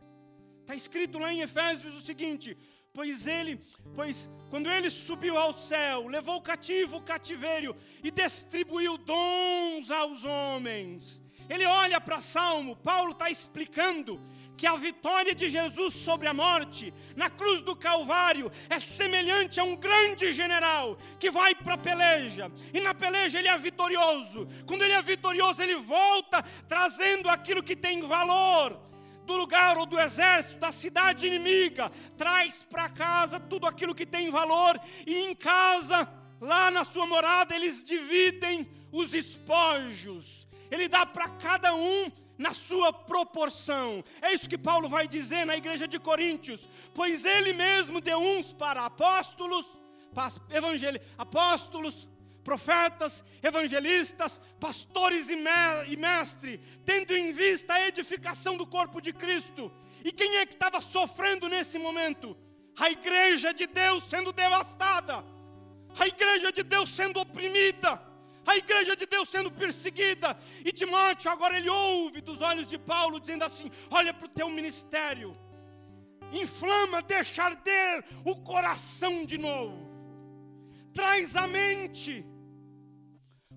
Está 0.62 0.76
escrito 0.76 1.18
lá 1.18 1.34
em 1.34 1.42
Efésios 1.42 1.96
o 1.96 2.02
seguinte: 2.02 2.58
pois 3.00 3.28
ele, 3.28 3.58
pois 3.96 4.30
quando 4.50 4.70
ele 4.70 4.90
subiu 4.90 5.38
ao 5.38 5.54
céu, 5.54 6.10
levou 6.10 6.36
o 6.36 6.42
cativo 6.42 6.98
o 6.98 7.02
cativeiro 7.02 7.74
e 8.04 8.12
distribuiu 8.12 8.98
dons 8.98 9.90
aos 9.90 10.26
homens. 10.26 11.22
Ele 11.50 11.66
olha 11.66 12.02
para 12.02 12.20
Salmo, 12.20 12.76
Paulo 12.76 13.12
está 13.12 13.30
explicando 13.30 14.20
que 14.58 14.68
a 14.68 14.76
vitória 14.76 15.34
de 15.34 15.48
Jesus 15.48 15.94
sobre 15.94 16.28
a 16.28 16.34
morte, 16.34 16.94
na 17.16 17.30
cruz 17.30 17.62
do 17.62 17.74
Calvário, 17.74 18.52
é 18.70 18.78
semelhante 18.78 19.62
a 19.62 19.64
um 19.64 19.78
grande 19.78 20.34
general 20.34 20.98
que 21.18 21.32
vai 21.32 21.56
para 21.56 21.76
a 21.76 21.78
peleja, 21.78 22.52
e 22.74 22.82
na 22.82 22.94
peleja 22.94 23.40
ele 23.40 23.48
é 23.48 23.58
vitorioso. 23.58 24.46
Quando 24.66 24.84
ele 24.84 24.92
é 24.92 25.02
vitorioso, 25.02 25.64
ele 25.64 25.78
volta 25.78 26.44
trazendo 26.68 27.30
aquilo 27.30 27.64
que 27.64 27.78
tem 27.78 28.06
valor 28.06 28.89
do 29.30 29.38
lugar 29.38 29.78
ou 29.78 29.86
do 29.86 30.00
exército, 30.00 30.60
da 30.60 30.72
cidade 30.72 31.28
inimiga, 31.28 31.92
traz 32.18 32.64
para 32.64 32.90
casa 32.90 33.40
tudo 33.40 33.68
aquilo 33.68 33.94
que 33.94 34.06
tem 34.06 34.32
valor, 34.32 34.82
e 35.06 35.16
em 35.16 35.36
casa, 35.36 36.12
lá 36.42 36.72
na 36.72 36.84
sua 36.84 37.06
morada, 37.06 37.56
eles 37.56 37.84
dividem 37.84 38.68
os 38.92 39.14
espojos, 39.14 40.48
ele 40.72 40.88
dá 40.88 41.06
para 41.06 41.30
cada 41.30 41.76
um 41.76 42.12
na 42.40 42.54
sua 42.54 42.92
proporção. 42.92 44.04
É 44.20 44.34
isso 44.34 44.50
que 44.50 44.58
Paulo 44.58 44.90
vai 44.90 45.08
dizer 45.08 45.46
na 45.46 45.56
igreja 45.56 45.88
de 45.88 46.00
Coríntios, 46.00 46.68
pois 46.96 47.24
ele 47.24 47.54
mesmo 47.54 48.02
deu 48.02 48.18
uns 48.18 48.52
para 48.52 48.84
apóstolos, 48.84 49.80
apóstolos, 51.18 52.10
profetas, 52.50 53.24
evangelistas, 53.44 54.42
pastores 54.60 55.30
e 55.30 55.36
mestre, 55.96 56.60
tendo 56.84 57.16
em 57.16 57.32
vista 57.32 57.76
a 57.76 57.88
edificação 57.88 58.58
do 58.58 58.66
corpo 58.66 59.00
de 59.00 59.14
Cristo. 59.14 59.72
E 60.04 60.12
quem 60.12 60.38
é 60.38 60.48
que 60.48 60.54
estava 60.54 60.82
sofrendo 60.82 61.48
nesse 61.48 61.78
momento? 61.78 62.36
A 62.80 62.90
igreja 62.90 63.54
de 63.54 63.68
Deus 63.68 64.04
sendo 64.06 64.32
devastada, 64.34 65.24
a 66.00 66.08
igreja 66.08 66.52
de 66.52 66.64
Deus 66.64 66.90
sendo 66.90 67.20
oprimida, 67.20 67.92
a 68.48 68.58
igreja 68.58 68.96
de 68.96 69.06
Deus 69.06 69.30
sendo 69.30 69.52
perseguida. 69.52 70.36
E 70.66 70.72
Timóteo, 70.72 71.30
agora 71.30 71.56
ele 71.56 71.70
ouve 71.70 72.20
dos 72.20 72.42
olhos 72.42 72.68
de 72.68 72.80
Paulo, 72.80 73.20
dizendo 73.20 73.44
assim: 73.44 73.70
Olha 73.92 74.12
para 74.12 74.26
o 74.26 74.36
teu 74.40 74.50
ministério, 74.50 75.38
inflama, 76.32 77.00
deixa 77.04 77.44
arder 77.44 78.04
o 78.26 78.36
coração 78.38 79.24
de 79.24 79.38
novo, 79.38 79.88
traz 80.92 81.36
a 81.36 81.46
mente 81.46 82.26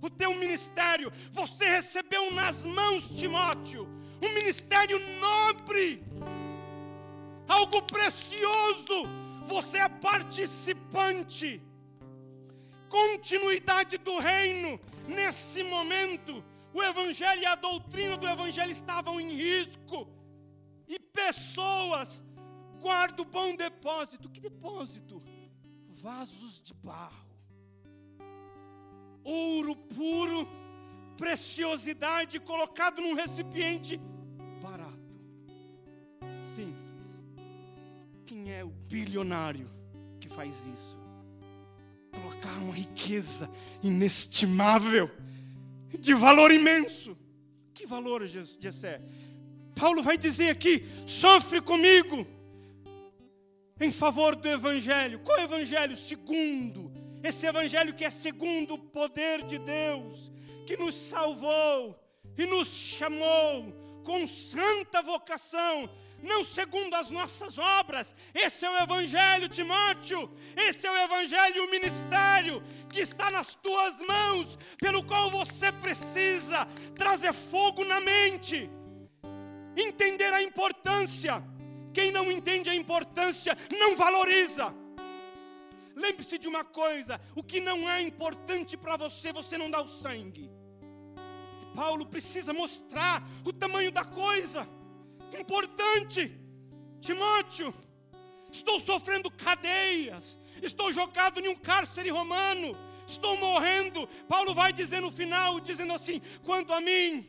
o 0.03 0.11
teu 0.11 0.35
ministério. 0.35 1.11
Você 1.31 1.65
recebeu 1.65 2.31
nas 2.33 2.67
mãos, 2.67 3.17
Timóteo, 3.19 3.89
um 4.23 4.35
ministério 4.35 4.99
nobre, 5.19 6.03
algo 7.49 7.81
precioso. 7.83 9.07
Você 9.47 9.79
é 9.79 9.89
participante. 9.89 11.63
Continuidade 12.89 13.97
do 13.97 14.19
reino. 14.19 14.79
Nesse 15.09 15.63
momento, 15.63 16.45
o 16.75 16.83
evangelho 16.83 17.43
e 17.43 17.47
a 17.47 17.55
doutrina 17.55 18.17
do 18.17 18.29
evangelho 18.29 18.71
estavam 18.71 19.21
em 19.21 19.33
risco. 19.33 20.09
E 20.87 20.99
pessoas 20.99 22.23
guardam 22.81 23.25
bom 23.25 23.57
depósito. 23.57 24.29
Que 24.29 24.41
depósito? 24.41 25.23
Vasos 25.89 26.63
de 26.63 26.75
barro 26.75 27.32
ouro 29.25 29.77
puro, 29.77 30.49
preciosidade 31.17 32.41
colocado 32.41 33.01
num 33.01 33.15
recipiente 33.15 34.01
barato, 34.61 35.17
simples. 36.55 37.23
Quem 38.27 38.53
é 38.53 38.65
o 38.65 38.69
bilionário 38.69 39.69
que 40.21 40.29
faz 40.29 40.67
isso? 40.67 40.99
Colocar 42.13 42.53
uma 42.59 42.75
riqueza 42.75 43.51
inestimável, 43.83 45.11
de 45.99 46.15
valor 46.15 46.51
imenso. 46.51 47.17
Que 47.75 47.87
valor, 47.87 48.27
Jessé? 48.27 49.01
Paulo 49.75 50.03
vai 50.03 50.17
dizer 50.19 50.51
aqui: 50.51 50.87
sofre 51.07 51.61
comigo 51.61 52.27
em 53.81 53.91
favor 53.91 54.37
do 54.37 54.49
Evangelho. 54.49 55.19
Qual 55.21 55.39
o 55.39 55.43
Evangelho? 55.43 55.97
Segundo 55.97 56.92
esse 57.23 57.47
evangelho 57.47 57.95
que 57.95 58.05
é 58.05 58.11
segundo 58.11 58.75
o 58.75 58.79
poder 58.79 59.43
de 59.43 59.59
Deus, 59.59 60.33
que 60.67 60.77
nos 60.77 60.95
salvou 60.95 61.99
e 62.37 62.47
nos 62.47 62.69
chamou 62.69 63.73
com 64.05 64.27
santa 64.27 65.03
vocação, 65.03 65.89
não 66.23 66.43
segundo 66.45 66.95
as 66.95 67.11
nossas 67.11 67.59
obras. 67.59 68.15
Esse 68.35 68.67
é 68.67 68.71
o 68.71 68.83
evangelho, 68.83 69.49
Timóteo. 69.49 70.31
Esse 70.57 70.87
é 70.87 70.91
o 70.91 70.97
evangelho 71.05 71.65
o 71.65 71.71
ministério 71.71 72.63
que 72.89 73.01
está 73.01 73.31
nas 73.31 73.55
tuas 73.55 74.01
mãos, 74.03 74.59
pelo 74.79 75.03
qual 75.05 75.31
você 75.31 75.73
precisa 75.73 76.67
trazer 76.95 77.33
fogo 77.33 77.85
na 77.85 78.01
mente, 78.01 78.71
entender 79.77 80.33
a 80.33 80.43
importância. 80.43 81.43
Quem 81.93 82.11
não 82.11 82.31
entende 82.31 82.69
a 82.71 82.75
importância 82.75 83.57
não 83.79 83.97
valoriza. 83.97 84.82
Lembre-se 85.95 86.39
de 86.39 86.49
uma 86.49 86.65
coisa: 86.65 87.21
o 87.35 87.43
que 87.43 87.61
não 87.61 87.89
é 87.91 88.01
importante 88.01 88.77
para 88.77 88.97
você, 88.97 89.33
você 89.33 89.57
não 89.59 89.71
dá 89.71 89.81
o 89.81 89.87
sangue. 89.87 90.51
E 91.63 91.75
Paulo 91.75 92.07
precisa 92.07 92.53
mostrar 92.53 93.27
o 93.45 93.53
tamanho 93.53 93.91
da 93.91 94.05
coisa. 94.05 94.69
Importante, 95.39 96.33
Timóteo, 97.01 97.75
estou 98.51 98.79
sofrendo 98.79 99.31
cadeias, 99.31 100.39
estou 100.63 100.93
jogado 100.93 101.41
em 101.41 101.49
um 101.49 101.57
cárcere 101.57 102.11
romano, 102.11 102.77
estou 103.07 103.37
morrendo. 103.37 104.07
Paulo 104.29 104.55
vai 104.55 104.73
dizer 104.73 105.01
no 105.01 105.11
final, 105.11 105.61
dizendo 105.61 105.93
assim: 105.93 106.21
quanto 106.45 106.73
a 106.73 106.81
mim, 106.81 107.27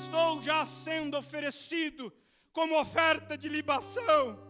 estou 0.00 0.42
já 0.42 0.64
sendo 0.64 1.16
oferecido 1.16 2.12
como 2.52 2.80
oferta 2.80 3.36
de 3.36 3.48
libação. 3.48 4.45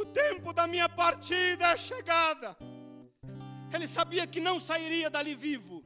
O 0.00 0.04
tempo 0.06 0.52
da 0.52 0.66
minha 0.66 0.88
partida 0.88 1.64
é 1.72 1.76
chegada. 1.76 2.56
Ele 3.74 3.86
sabia 3.86 4.26
que 4.26 4.40
não 4.40 4.58
sairia 4.58 5.10
dali 5.10 5.34
vivo, 5.34 5.84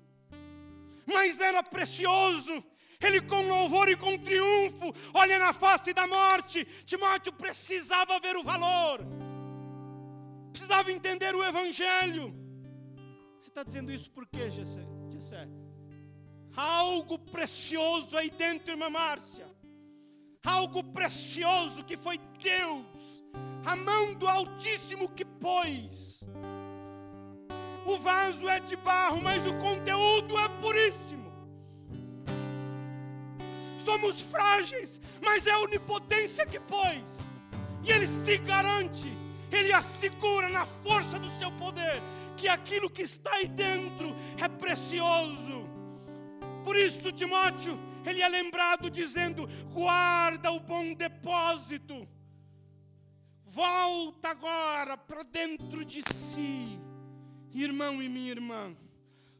mas 1.04 1.40
era 1.40 1.62
precioso. 1.62 2.54
Ele, 3.00 3.21
com 3.21 3.49
louvor 3.49 3.88
e 3.88 3.97
com 3.97 4.16
triunfo, 4.16 4.92
olha 5.12 5.38
na 5.38 5.52
face 5.52 5.92
da 5.92 6.06
morte. 6.06 6.64
Timóteo 6.87 7.33
precisava 7.33 8.21
ver 8.21 8.37
o 8.37 8.42
valor, 8.42 9.00
precisava 10.52 10.92
entender 10.92 11.35
o 11.35 11.44
Evangelho. 11.44 12.33
Você 13.38 13.49
está 13.50 13.64
dizendo 13.64 13.90
isso 13.92 14.11
por 14.11 14.26
quê, 14.26 14.50
Gessé? 14.50 14.87
Algo 16.56 17.18
precioso 17.18 18.16
aí 18.16 18.30
dentro, 18.30 18.71
irmã 18.71 18.88
Márcia. 18.88 19.47
Algo 20.44 20.85
precioso 20.85 21.85
que 21.85 21.97
foi 21.97 22.18
Deus, 22.38 23.24
a 23.64 23.76
mão 23.76 24.14
do 24.14 24.28
Altíssimo 24.28 25.09
que 25.09 25.25
pôs. 25.25 26.23
O 27.87 27.99
vaso 27.99 28.49
é 28.49 28.61
de 28.61 28.76
barro, 28.76 29.21
mas 29.23 29.47
o 29.47 29.54
conteúdo 29.54 30.38
é 30.38 30.49
puríssimo. 30.61 31.33
Somos 33.78 34.21
frágeis, 34.21 35.00
mas 35.23 35.47
é 35.47 35.50
a 35.50 35.59
onipotência 35.61 36.47
que 36.47 36.59
pôs. 36.61 37.18
E 37.83 37.92
Ele 37.92 38.06
se 38.06 38.38
garante, 38.38 39.09
Ele 39.52 39.73
assegura 39.73 40.49
na 40.49 40.64
força 40.64 41.18
do 41.18 41.28
seu 41.28 41.52
poder 41.52 42.00
que 42.37 42.49
aquilo 42.49 42.90
que 42.90 43.02
está 43.02 43.33
aí 43.35 43.49
dentro 43.49 44.14
é 44.42 44.49
precioso. 44.49 45.68
Por 46.64 46.76
isso, 46.76 47.12
Timóteo, 47.12 47.78
ele 48.06 48.23
é 48.23 48.28
lembrado 48.28 48.90
dizendo: 48.90 49.49
guarda 49.73 50.50
o 50.50 50.61
bom 50.61 50.94
depósito, 50.94 52.09
volta 53.54 54.30
agora 54.30 54.96
para 54.96 55.23
dentro 55.23 55.84
de 55.84 56.02
si, 56.12 56.78
irmão 57.52 58.02
e 58.02 58.08
minha 58.08 58.30
irmã, 58.30 58.76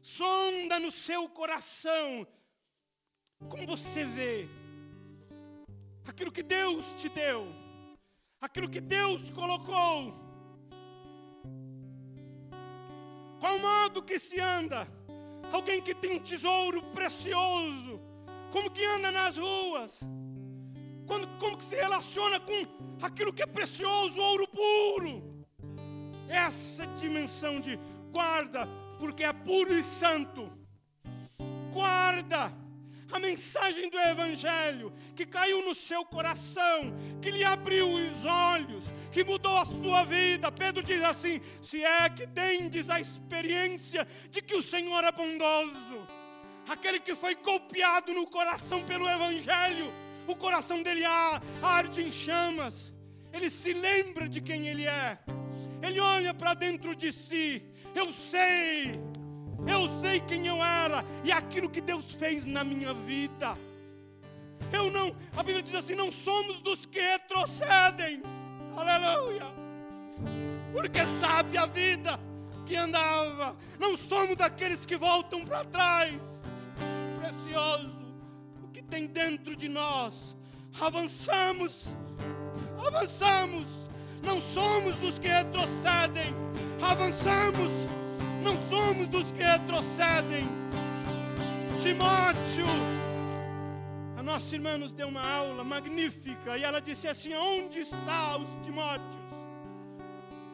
sonda 0.01 0.79
no 0.79 0.91
seu 0.91 1.27
coração, 1.29 2.25
como 3.49 3.67
você 3.67 4.03
vê, 4.03 4.47
aquilo 6.05 6.31
que 6.31 6.43
Deus 6.43 6.93
te 6.93 7.09
deu, 7.09 7.47
aquilo 8.41 8.69
que 8.69 8.81
Deus 8.81 9.31
colocou 9.31 10.25
Qual 13.45 13.59
modo 13.59 14.01
que 14.01 14.17
se 14.17 14.39
anda? 14.39 14.87
Alguém 15.51 15.79
que 15.79 15.93
tem 15.93 16.15
um 16.15 16.19
tesouro 16.19 16.81
precioso. 16.93 17.99
Como 18.51 18.71
que 18.71 18.83
anda 18.83 19.11
nas 19.11 19.37
ruas? 19.37 19.99
Quando, 21.07 21.27
como 21.39 21.57
que 21.57 21.65
se 21.65 21.75
relaciona 21.75 22.39
com 22.39 22.53
aquilo 23.01 23.33
que 23.33 23.43
é 23.43 23.45
precioso, 23.45 24.19
ouro 24.19 24.47
puro? 24.47 25.45
Essa 26.27 26.85
dimensão 26.99 27.59
de 27.59 27.79
guarda, 28.11 28.67
porque 28.99 29.23
é 29.23 29.33
puro 29.33 29.73
e 29.73 29.83
santo. 29.83 30.51
Guarda 31.71 32.51
a 33.11 33.19
mensagem 33.19 33.89
do 33.89 33.99
Evangelho 33.99 34.91
que 35.15 35.25
caiu 35.25 35.63
no 35.63 35.75
seu 35.75 36.03
coração, 36.03 36.93
que 37.21 37.31
lhe 37.31 37.43
abriu 37.43 37.87
os 37.87 38.25
olhos, 38.25 38.85
que 39.11 39.23
mudou 39.23 39.57
a 39.57 39.65
sua 39.65 40.03
vida. 40.03 40.51
Pedro 40.51 40.81
diz 40.83 41.03
assim: 41.03 41.39
se 41.61 41.83
é 41.83 42.09
que 42.09 42.25
tendes 42.27 42.89
a 42.89 42.99
experiência 42.99 44.07
de 44.29 44.41
que 44.41 44.55
o 44.55 44.63
Senhor 44.63 45.03
é 45.03 45.11
bondoso, 45.11 46.07
aquele 46.67 46.99
que 46.99 47.15
foi 47.15 47.35
golpeado 47.35 48.13
no 48.13 48.25
coração 48.27 48.83
pelo 48.83 49.07
Evangelho, 49.07 49.93
o 50.27 50.35
coração 50.35 50.81
dele 50.81 51.03
arde 51.61 52.01
em 52.01 52.11
chamas, 52.11 52.93
ele 53.33 53.49
se 53.49 53.73
lembra 53.73 54.27
de 54.27 54.41
quem 54.41 54.67
ele 54.67 54.87
é, 54.87 55.19
ele 55.81 55.99
olha 55.99 56.33
para 56.33 56.53
dentro 56.53 56.95
de 56.95 57.11
si. 57.11 57.63
Eu 57.93 58.11
sei 58.11 58.91
eu 59.67 59.87
sei 59.99 60.19
quem 60.19 60.45
eu 60.45 60.63
era 60.63 61.03
e 61.23 61.31
aquilo 61.31 61.69
que 61.69 61.81
Deus 61.81 62.13
fez 62.13 62.45
na 62.45 62.63
minha 62.63 62.93
vida. 62.93 63.57
Eu 64.71 64.91
não, 64.91 65.15
a 65.35 65.41
Bíblia 65.41 65.63
diz 65.63 65.75
assim: 65.75 65.95
não 65.95 66.11
somos 66.11 66.61
dos 66.61 66.85
que 66.85 66.99
retrocedem. 66.99 68.21
Aleluia. 68.75 69.45
Porque 70.71 71.05
sabe 71.05 71.57
a 71.57 71.65
vida 71.65 72.19
que 72.65 72.75
andava. 72.75 73.55
Não 73.79 73.97
somos 73.97 74.35
daqueles 74.35 74.85
que 74.85 74.97
voltam 74.97 75.43
para 75.43 75.63
trás. 75.65 76.43
Precioso 77.19 78.04
tem 78.95 79.07
dentro 79.07 79.55
de 79.55 79.67
nós. 79.67 80.37
Avançamos. 80.79 81.95
Avançamos. 82.87 83.89
Não 84.23 84.39
somos 84.39 84.95
dos 84.95 85.19
que 85.19 85.27
retrocedem. 85.27 86.33
Avançamos 86.81 87.71
não 88.45 88.55
somos 88.55 89.07
dos 89.07 89.31
que 89.31 89.41
retrocedem. 89.41 90.47
Timóteo, 91.81 92.67
a 94.17 94.21
nossa 94.21 94.53
irmã 94.55 94.77
nos 94.77 94.93
deu 94.93 95.07
uma 95.07 95.25
aula 95.39 95.63
magnífica 95.63 96.55
e 96.55 96.63
ela 96.63 96.79
disse 96.79 97.07
assim: 97.07 97.33
Onde 97.33 97.79
estão 97.79 98.43
os 98.43 98.49
Timóteos? 98.63 99.17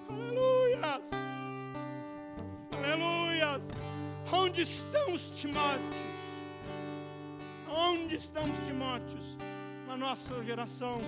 Aleluias, 0.09 1.11
aleluias. 2.77 3.63
Onde 4.31 4.61
estão 4.61 5.13
os 5.13 5.31
Timóteos? 5.31 6.20
Onde 7.73 8.17
estão 8.17 8.43
os 8.43 8.67
Timóteos? 8.67 9.37
Na 9.87 9.95
nossa 9.95 10.43
geração, 10.43 11.01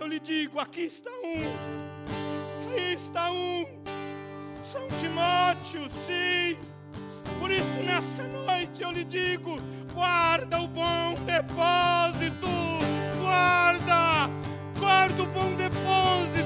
eu 0.00 0.08
lhe 0.08 0.18
digo: 0.18 0.58
aqui 0.58 0.82
está 0.82 1.10
um, 1.10 2.74
aí 2.74 2.94
está 2.94 3.30
um. 3.30 3.64
São 4.60 4.88
Timóteo, 5.00 5.88
sim. 5.88 6.58
Por 7.38 7.50
isso, 7.52 7.82
nessa 7.84 8.26
noite 8.26 8.82
eu 8.82 8.90
lhe 8.90 9.04
digo: 9.04 9.56
guarda 9.94 10.60
o 10.60 10.66
bom 10.66 11.14
depósito, 11.24 12.48
guarda, 13.20 14.28
guarda 14.80 15.22
o 15.22 15.26
bom 15.26 15.54
depósito, 15.54 16.39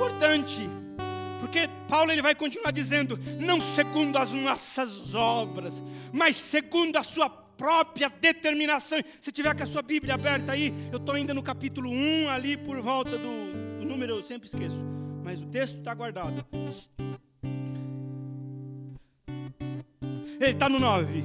importante? 0.00 0.70
Porque 1.38 1.68
Paulo 1.88 2.10
ele 2.10 2.22
vai 2.22 2.34
continuar 2.34 2.70
dizendo: 2.70 3.18
não 3.38 3.60
segundo 3.60 4.16
as 4.16 4.32
nossas 4.32 5.14
obras, 5.14 5.82
mas 6.12 6.36
segundo 6.36 6.96
a 6.96 7.02
sua 7.02 7.28
própria 7.28 8.08
determinação. 8.08 8.98
Se 9.20 9.30
tiver 9.30 9.54
com 9.54 9.62
a 9.62 9.66
sua 9.66 9.82
Bíblia 9.82 10.14
aberta 10.14 10.52
aí, 10.52 10.72
eu 10.90 10.96
estou 10.96 11.14
ainda 11.14 11.34
no 11.34 11.42
capítulo 11.42 11.90
1, 11.90 12.30
ali 12.30 12.56
por 12.56 12.80
volta 12.80 13.18
do, 13.18 13.78
do 13.78 13.84
número, 13.84 14.14
eu 14.14 14.22
sempre 14.22 14.48
esqueço, 14.48 14.86
mas 15.22 15.42
o 15.42 15.46
texto 15.46 15.78
está 15.78 15.92
guardado. 15.92 16.44
Ele 20.40 20.52
está 20.52 20.70
no 20.70 20.80
9. 20.80 21.22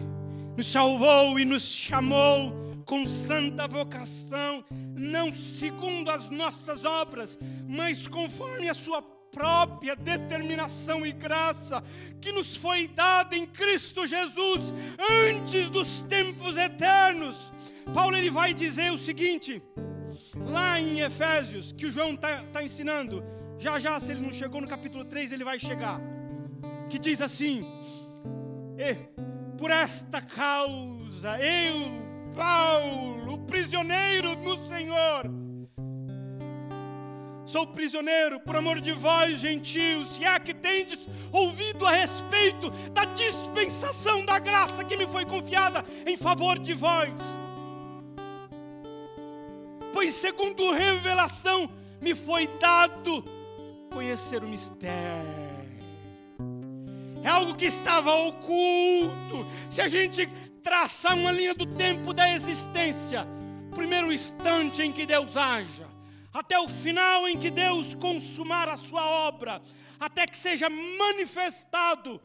Nos 0.58 0.68
salvou 0.68 1.40
e 1.40 1.46
nos 1.46 1.64
chamou 1.64 2.65
com 2.86 3.06
santa 3.06 3.68
vocação, 3.68 4.64
não 4.96 5.34
segundo 5.34 6.10
as 6.10 6.30
nossas 6.30 6.86
obras, 6.86 7.38
mas 7.68 8.08
conforme 8.08 8.70
a 8.70 8.74
sua 8.74 9.02
própria 9.36 9.98
determinação 9.98 11.06
e 11.06 11.12
graça 11.12 11.84
que 12.22 12.32
nos 12.32 12.56
foi 12.56 12.88
dada 12.88 13.36
em 13.36 13.46
Cristo 13.46 14.08
Jesus 14.08 14.74
antes 15.28 15.70
dos 15.70 16.02
tempos 16.04 16.56
eternos. 16.56 17.52
Paulo 17.94 18.16
ele 18.16 18.30
vai 18.30 18.54
dizer 18.54 18.92
o 18.94 18.98
seguinte, 18.98 19.62
lá 20.50 20.80
em 20.80 21.02
Efésios, 21.02 21.74
que 21.74 21.86
o 21.86 21.92
João 21.92 22.14
está 22.14 22.44
tá 22.44 22.64
ensinando, 22.64 23.22
já 23.58 23.78
já, 23.78 24.00
se 24.00 24.12
ele 24.12 24.22
não 24.22 24.32
chegou 24.32 24.62
no 24.62 24.68
capítulo 24.68 25.04
3, 25.04 25.34
ele 25.34 25.44
vai 25.44 25.60
chegar, 25.60 26.00
que 26.90 26.98
diz 26.98 27.22
assim: 27.22 27.66
Por 29.58 29.70
esta 29.70 30.22
causa, 30.22 31.38
eu, 31.40 32.05
Paulo, 32.36 33.38
prisioneiro 33.48 34.36
no 34.38 34.58
Senhor, 34.58 35.24
sou 37.46 37.66
prisioneiro 37.68 38.40
por 38.42 38.56
amor 38.56 38.82
de 38.82 38.92
vós, 38.92 39.40
gentios, 39.40 40.10
se 40.10 40.26
há 40.26 40.40
que 40.40 40.54
tendes 40.54 41.08
ouvido 41.32 41.88
a 41.88 41.92
respeito 41.92 42.70
da 42.92 43.06
dispensação 43.06 44.26
da 44.26 44.38
graça 44.40 44.84
que 44.84 44.98
me 44.98 45.08
foi 45.08 45.26
confiada 45.26 45.84
em 46.06 46.18
favor 46.18 46.60
de 46.60 46.74
vós. 46.74 47.14
Pois, 49.94 50.14
segundo 50.16 50.74
revelação, 50.74 51.70
me 52.02 52.14
foi 52.14 52.48
dado 52.60 53.24
conhecer 53.94 54.44
o 54.44 54.48
mistério. 54.48 55.46
É 57.24 57.30
algo 57.30 57.56
que 57.56 57.66
estava 57.66 58.14
oculto. 58.14 59.48
Se 59.70 59.82
a 59.82 59.88
gente 59.88 60.30
traçar 60.66 61.16
uma 61.16 61.32
linha 61.32 61.54
do 61.54 61.68
tempo 61.68 62.12
da 62.12 62.34
existência, 62.34 63.24
primeiro 63.70 64.12
instante 64.12 64.82
em 64.82 64.92
que 64.92 65.06
Deus 65.06 65.38
haja, 65.38 65.88
até 66.34 66.60
o 66.60 66.68
final 66.68 67.28
em 67.28 67.38
que 67.38 67.52
Deus 67.52 67.94
consumar 67.94 68.68
a 68.68 68.76
sua 68.76 69.06
obra, 69.28 69.62
até 70.00 70.26
que 70.26 70.36
seja 70.36 70.68
manifestado 70.68 72.20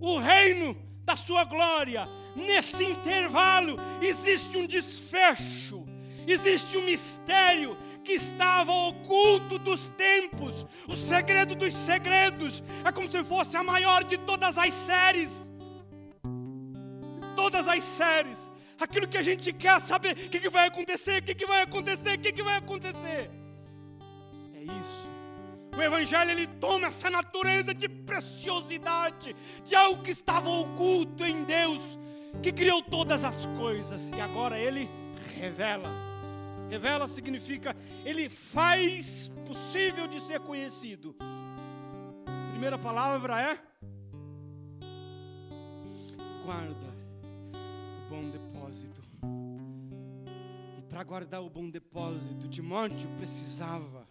o 0.00 0.18
reino 0.18 0.76
da 1.04 1.14
sua 1.14 1.44
glória. 1.44 2.04
Nesse 2.34 2.82
intervalo 2.82 3.76
existe 4.02 4.58
um 4.58 4.66
desfecho, 4.66 5.86
existe 6.26 6.76
um 6.76 6.84
mistério 6.84 7.78
que 8.02 8.14
estava 8.14 8.72
oculto 8.72 9.56
dos 9.56 9.88
tempos, 9.90 10.66
o 10.88 10.96
segredo 10.96 11.54
dos 11.54 11.74
segredos. 11.74 12.60
É 12.84 12.90
como 12.90 13.08
se 13.08 13.22
fosse 13.22 13.56
a 13.56 13.62
maior 13.62 14.02
de 14.02 14.18
todas 14.18 14.58
as 14.58 14.74
séries. 14.74 15.49
Todas 17.40 17.66
as 17.74 17.84
séries 17.84 18.40
aquilo 18.80 19.06
que 19.06 19.18
a 19.18 19.22
gente 19.22 19.52
quer 19.52 19.80
saber, 19.80 20.12
o 20.12 20.30
que, 20.30 20.40
que 20.40 20.48
vai 20.48 20.66
acontecer, 20.66 21.20
o 21.20 21.22
que, 21.22 21.34
que 21.34 21.46
vai 21.46 21.62
acontecer, 21.62 22.14
o 22.14 22.18
que, 22.18 22.32
que 22.32 22.42
vai 22.42 22.56
acontecer. 22.56 23.30
É 24.54 24.62
isso. 24.62 25.08
O 25.76 25.82
Evangelho 25.82 26.30
ele 26.30 26.46
toma 26.46 26.88
essa 26.88 27.10
natureza 27.10 27.74
de 27.74 27.88
preciosidade, 27.88 29.36
de 29.64 29.74
algo 29.74 30.02
que 30.02 30.10
estava 30.10 30.48
oculto 30.48 31.24
em 31.24 31.44
Deus, 31.44 31.98
que 32.42 32.50
criou 32.50 32.82
todas 32.82 33.22
as 33.22 33.46
coisas, 33.46 34.10
e 34.10 34.20
agora 34.20 34.58
ele 34.58 34.90
revela. 35.38 35.90
Revela 36.68 37.06
significa, 37.06 37.76
ele 38.04 38.28
faz 38.28 39.30
possível 39.46 40.06
de 40.06 40.20
ser 40.20 40.40
conhecido. 40.40 41.14
primeira 42.52 42.78
palavra 42.78 43.40
é 43.40 43.58
guarda 46.44 46.89
bom 48.10 48.28
depósito. 48.28 49.00
E 50.76 50.82
para 50.88 51.04
guardar 51.04 51.40
o 51.42 51.48
bom 51.48 51.70
depósito, 51.70 52.48
Timóteo 52.48 53.08
precisava 53.16 54.04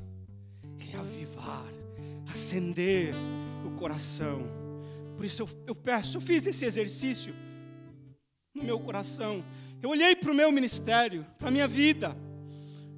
reavivar, 0.78 1.68
acender 2.32 3.14
o 3.68 3.72
coração. 3.72 4.40
Por 5.18 5.26
isso 5.26 5.42
eu, 5.42 5.50
eu 5.68 5.76
peço, 5.76 6.16
eu 6.16 6.22
fiz 6.22 6.48
esse 6.48 6.64
exercício 6.64 7.36
no 8.56 8.64
meu 8.64 8.80
coração. 8.80 9.44
Eu 9.82 9.90
olhei 9.90 10.16
para 10.16 10.32
o 10.32 10.36
meu 10.36 10.50
ministério, 10.50 11.26
para 11.38 11.50
a 11.50 11.52
minha 11.52 11.68
vida. 11.68 12.16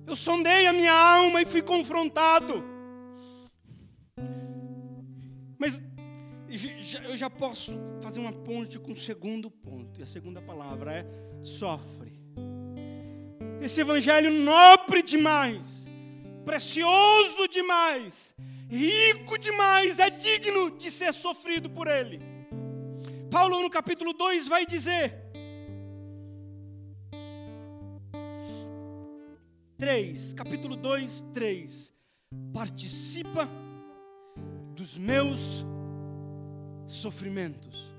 Eu 0.05 0.15
sondei 0.15 0.67
a 0.67 0.73
minha 0.73 0.93
alma 0.93 1.41
e 1.41 1.47
fui 1.47 1.63
confrontado. 1.63 2.63
Eu 7.05 7.15
já 7.15 7.29
posso 7.29 7.77
fazer 8.01 8.19
uma 8.19 8.33
ponte 8.33 8.77
com 8.77 8.91
o 8.91 8.95
segundo 8.95 9.49
ponto. 9.49 9.99
E 9.99 10.03
a 10.03 10.05
segunda 10.05 10.41
palavra 10.41 10.93
é 10.93 11.05
sofre. 11.41 12.11
Esse 13.61 13.81
evangelho 13.81 14.31
nobre 14.31 15.03
demais, 15.03 15.85
precioso 16.43 17.47
demais, 17.47 18.33
rico 18.69 19.37
demais, 19.37 19.99
é 19.99 20.09
digno 20.09 20.71
de 20.71 20.89
ser 20.89 21.13
sofrido 21.13 21.69
por 21.69 21.87
ele. 21.87 22.19
Paulo, 23.29 23.61
no 23.61 23.69
capítulo 23.69 24.13
2, 24.13 24.47
vai 24.47 24.65
dizer: 24.65 25.15
3, 29.77 30.33
capítulo 30.33 30.75
2, 30.75 31.25
3. 31.33 31.93
Participa 32.53 33.47
dos 34.75 34.97
meus 34.97 35.65
sofrimentos 36.93 37.91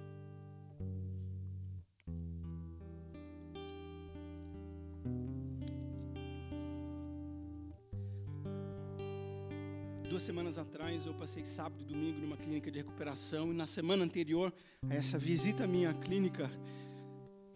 duas 10.22 10.26
semanas 10.26 10.56
atrás 10.56 11.04
eu 11.04 11.14
passei 11.14 11.44
sábado 11.44 11.82
e 11.82 11.84
domingo 11.84 12.20
numa 12.20 12.36
clínica 12.36 12.70
de 12.70 12.78
recuperação 12.78 13.50
e 13.50 13.54
na 13.54 13.66
semana 13.66 14.04
anterior 14.04 14.52
a 14.88 14.94
essa 14.94 15.18
visita 15.18 15.64
à 15.64 15.66
minha 15.66 15.92
clínica, 15.94 16.48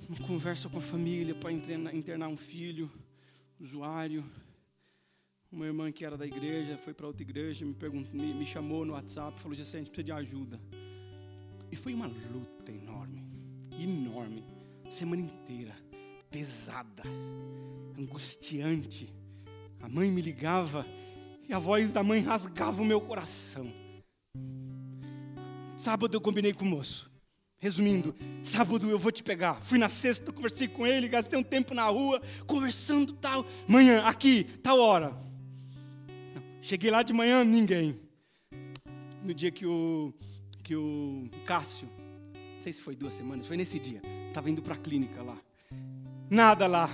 uma 0.09 0.27
conversa 0.27 0.69
com 0.69 0.79
a 0.79 0.81
família 0.81 1.33
para 1.33 1.53
internar 1.53 2.27
um 2.27 2.37
filho, 2.37 2.91
usuário, 3.61 4.25
uma 5.53 5.65
irmã 5.65 5.93
que 5.93 6.05
era 6.05 6.17
da 6.17 6.27
igreja, 6.27 6.77
foi 6.77 6.93
para 6.93 7.07
outra 7.07 7.23
igreja, 7.23 7.65
me, 7.65 7.73
perguntou, 7.73 8.15
me, 8.15 8.35
me 8.35 8.45
chamou 8.45 8.85
no 8.85 8.95
WhatsApp, 8.95 9.39
falou, 9.39 9.55
gente 9.55 9.91
precisa 9.91 10.03
de 10.03 10.11
ajuda. 10.11 10.59
E 11.71 11.77
foi 11.77 11.95
uma 11.95 12.07
luta 12.07 12.73
enorme, 12.73 13.25
enorme, 13.79 14.45
semana 14.89 15.23
inteira, 15.23 15.75
pesada, 16.31 17.03
angustiante. 17.99 19.13
A 19.81 19.89
mãe 19.89 20.11
me 20.11 20.23
ligava 20.23 20.87
e 21.49 21.53
a 21.53 21.59
voz 21.59 21.93
da 21.93 22.03
mãe 22.03 22.21
rasgava 22.21 22.83
o 22.83 22.85
meu 22.85 23.01
coração. 23.01 23.73
Sábado 25.77 26.17
eu 26.17 26.21
combinei 26.21 26.53
com 26.53 26.65
o 26.65 26.69
moço. 26.69 27.11
Resumindo, 27.59 28.15
sábado 28.43 28.89
eu 28.89 28.99
vou 28.99 29.11
te 29.11 29.23
pegar. 29.23 29.55
Fui 29.63 29.79
na 29.79 29.89
sexta, 29.89 30.33
conversei 30.33 30.69
com 30.69 30.87
ele, 30.87 31.09
gastei 31.09 31.39
um 31.39 31.43
tempo 31.43 31.75
na 31.75 31.85
rua, 31.85 32.21
conversando 32.47 33.13
tal. 33.15 33.47
Manhã, 33.67 34.03
aqui, 34.03 34.45
tal 34.63 34.79
hora. 34.79 35.17
Cheguei 36.61 36.91
lá 36.91 37.03
de 37.03 37.13
manhã, 37.13 37.45
ninguém. 37.45 38.01
No 39.23 39.33
dia 39.33 39.51
que 39.51 39.67
o, 39.67 40.13
que 40.67 40.75
o 40.75 41.31
Cássio, 41.45 41.89
não 42.35 42.61
sei 42.61 42.73
se 42.73 42.83
foi 42.83 42.97
duas 42.97 43.15
semanas, 43.15 43.47
foi 43.47 43.57
nesse 43.57 43.79
dia, 43.79 44.03
estava 44.27 44.51
indo 44.51 44.61
para 44.61 44.75
a 44.75 44.77
clínica 44.77 45.23
lá. 45.23 45.39
Nada 46.29 46.67
lá. 46.67 46.91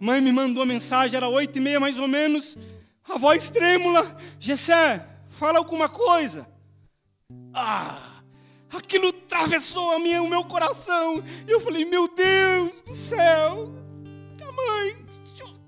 A 0.00 0.04
mãe 0.04 0.22
me 0.22 0.32
mandou 0.32 0.64
mensagem, 0.64 1.14
era 1.14 1.28
oito 1.28 1.58
e 1.58 1.60
meia 1.60 1.78
mais 1.78 1.98
ou 1.98 2.08
menos. 2.08 2.56
A 3.06 3.18
voz 3.18 3.50
trêmula, 3.50 4.16
Gessé, 4.40 5.06
fala 5.28 5.58
alguma 5.58 5.86
coisa. 5.86 6.48
Ah, 7.52 8.22
aquilo 8.70 9.08
atravessou 9.08 9.90
a 9.90 9.98
minha, 9.98 10.22
o 10.22 10.28
meu 10.28 10.44
coração. 10.44 11.22
Eu 11.46 11.60
falei, 11.60 11.84
meu 11.84 12.08
Deus 12.08 12.80
do 12.80 12.94
céu, 12.94 13.70
a 14.40 14.50
mãe 14.50 14.96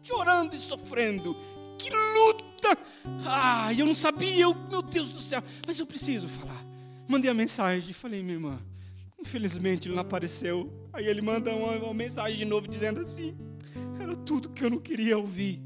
chorando 0.03 0.55
e 0.55 0.59
sofrendo. 0.59 1.37
Que 1.77 1.91
luta! 1.91 2.79
Ah, 3.27 3.71
eu 3.75 3.85
não 3.85 3.95
sabia, 3.95 4.41
eu, 4.41 4.55
meu 4.71 4.81
Deus 4.81 5.11
do 5.11 5.21
céu, 5.21 5.43
mas 5.67 5.79
eu 5.79 5.85
preciso 5.85 6.27
falar. 6.27 6.70
Mandei 7.11 7.29
a 7.29 7.35
mensagem, 7.35 7.93
falei, 7.93 8.23
minha 8.23 8.37
irmã, 8.37 8.63
infelizmente 9.21 9.89
ele 9.89 9.97
não 9.97 10.03
apareceu. 10.03 10.73
Aí 10.93 11.09
ele 11.09 11.21
manda 11.21 11.53
uma, 11.53 11.73
uma 11.73 11.93
mensagem 11.93 12.39
de 12.39 12.45
novo 12.45 12.69
dizendo 12.69 13.01
assim: 13.01 13.37
era 14.01 14.15
tudo 14.15 14.49
que 14.49 14.65
eu 14.65 14.71
não 14.71 14.79
queria 14.79 15.19
ouvir. 15.19 15.61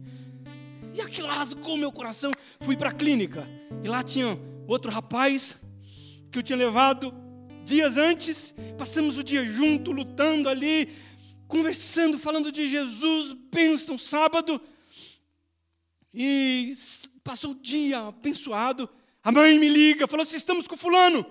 E 0.94 1.02
aquilo 1.02 1.28
rasgou 1.28 1.76
meu 1.76 1.92
coração. 1.92 2.32
Fui 2.60 2.78
para 2.78 2.88
a 2.88 2.92
clínica. 2.94 3.46
E 3.82 3.88
lá 3.88 4.02
tinha 4.02 4.38
outro 4.66 4.90
rapaz 4.90 5.58
que 6.32 6.38
eu 6.38 6.42
tinha 6.42 6.56
levado 6.56 7.12
dias 7.62 7.98
antes. 7.98 8.54
Passamos 8.78 9.18
o 9.18 9.22
dia 9.22 9.44
junto, 9.44 9.92
lutando 9.92 10.48
ali, 10.48 10.88
conversando, 11.46 12.18
falando 12.18 12.50
de 12.50 12.66
Jesus, 12.66 13.36
bênção, 13.52 13.98
sábado. 13.98 14.58
E 16.14 16.72
passou 17.22 17.50
o 17.50 17.54
dia 17.54 17.98
abençoado. 17.98 18.88
A 19.24 19.32
mãe 19.32 19.58
me 19.58 19.70
liga, 19.70 20.06
falou 20.06 20.22
assim: 20.22 20.36
estamos 20.36 20.68
com 20.68 20.76
fulano. 20.76 21.24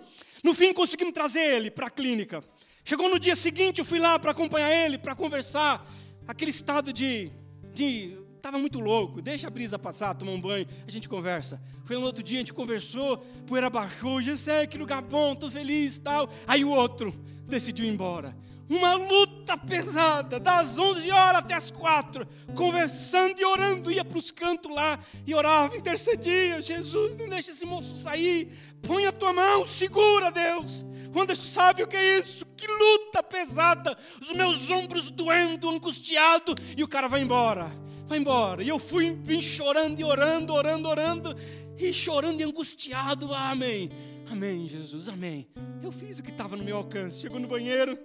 No 0.43 0.55
fim 0.55 0.73
conseguimos 0.73 1.13
trazer 1.13 1.39
ele 1.55 1.69
para 1.69 1.87
a 1.87 1.89
clínica. 1.91 2.43
Chegou 2.83 3.07
no 3.07 3.19
dia 3.19 3.35
seguinte, 3.35 3.77
eu 3.77 3.85
fui 3.85 3.99
lá 3.99 4.17
para 4.17 4.31
acompanhar 4.31 4.73
ele, 4.73 4.97
para 4.97 5.15
conversar. 5.15 5.87
Aquele 6.27 6.49
estado 6.49 6.91
de, 6.91 7.31
de 7.71 8.17
estava 8.35 8.57
muito 8.57 8.79
louco, 8.79 9.21
deixa 9.21 9.47
a 9.47 9.49
brisa 9.49 9.77
passar, 9.77 10.15
tomar 10.15 10.31
um 10.31 10.41
banho, 10.41 10.65
a 10.87 10.91
gente 10.91 11.07
conversa. 11.07 11.61
Foi 11.85 11.95
um 11.95 12.01
outro 12.01 12.23
dia, 12.23 12.39
a 12.39 12.41
gente 12.41 12.53
conversou, 12.53 13.19
poeira 13.45 13.69
baixou, 13.69 14.21
já 14.21 14.35
sei 14.35 14.65
que 14.65 14.77
lugar 14.77 15.01
bom, 15.01 15.33
estou 15.33 15.51
feliz 15.51 15.99
tal. 15.99 16.27
Aí 16.47 16.65
o 16.65 16.69
outro 16.69 17.13
decidiu 17.47 17.85
ir 17.85 17.89
embora. 17.89 18.35
Uma 18.73 18.95
luta 18.95 19.57
pesada, 19.57 20.39
das 20.39 20.77
11 20.77 21.11
horas 21.11 21.39
até 21.39 21.53
as 21.53 21.69
4, 21.71 22.25
conversando 22.55 23.39
e 23.39 23.45
orando, 23.45 23.91
ia 23.91 24.03
para 24.03 24.17
os 24.17 24.31
cantos 24.31 24.71
lá 24.71 24.99
e 25.25 25.33
orava, 25.35 25.77
intercedia, 25.77 26.61
Jesus, 26.61 27.17
não 27.17 27.29
deixa 27.29 27.51
esse 27.51 27.65
moço 27.65 27.95
sair, 27.95 28.51
põe 28.81 29.05
a 29.05 29.11
tua 29.11 29.33
mão, 29.33 29.65
segura, 29.65 30.31
Deus. 30.31 30.83
Quando 31.11 31.35
sabe 31.35 31.83
o 31.83 31.87
que 31.87 31.95
é 31.95 32.19
isso? 32.19 32.45
Que 32.57 32.65
luta 32.67 33.21
pesada, 33.21 33.95
os 34.19 34.31
meus 34.31 34.71
ombros 34.71 35.11
doendo, 35.11 35.69
angustiado, 35.69 36.55
e 36.75 36.83
o 36.83 36.87
cara 36.87 37.07
vai 37.07 37.21
embora, 37.21 37.71
vai 38.05 38.17
embora. 38.17 38.63
E 38.63 38.69
eu 38.69 38.79
fui, 38.79 39.15
vim 39.21 39.41
chorando 39.41 39.99
e 39.99 40.03
orando, 40.03 40.53
orando, 40.53 40.89
orando, 40.89 41.37
e 41.77 41.93
chorando 41.93 42.41
e 42.41 42.43
angustiado, 42.43 43.33
amém. 43.33 43.91
Amém, 44.29 44.67
Jesus, 44.67 45.09
amém. 45.09 45.47
Eu 45.81 45.91
fiz 45.91 46.19
o 46.19 46.23
que 46.23 46.31
estava 46.31 46.55
no 46.55 46.63
meu 46.63 46.77
alcance. 46.77 47.19
Chegou 47.19 47.39
no 47.39 47.47
banheiro 47.47 47.97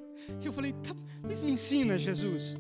e 0.43 0.47
eu 0.47 0.53
falei, 0.53 0.73
tá, 0.73 0.95
mas 1.23 1.43
me 1.43 1.53
ensina, 1.53 1.97
Jesus. 1.97 2.57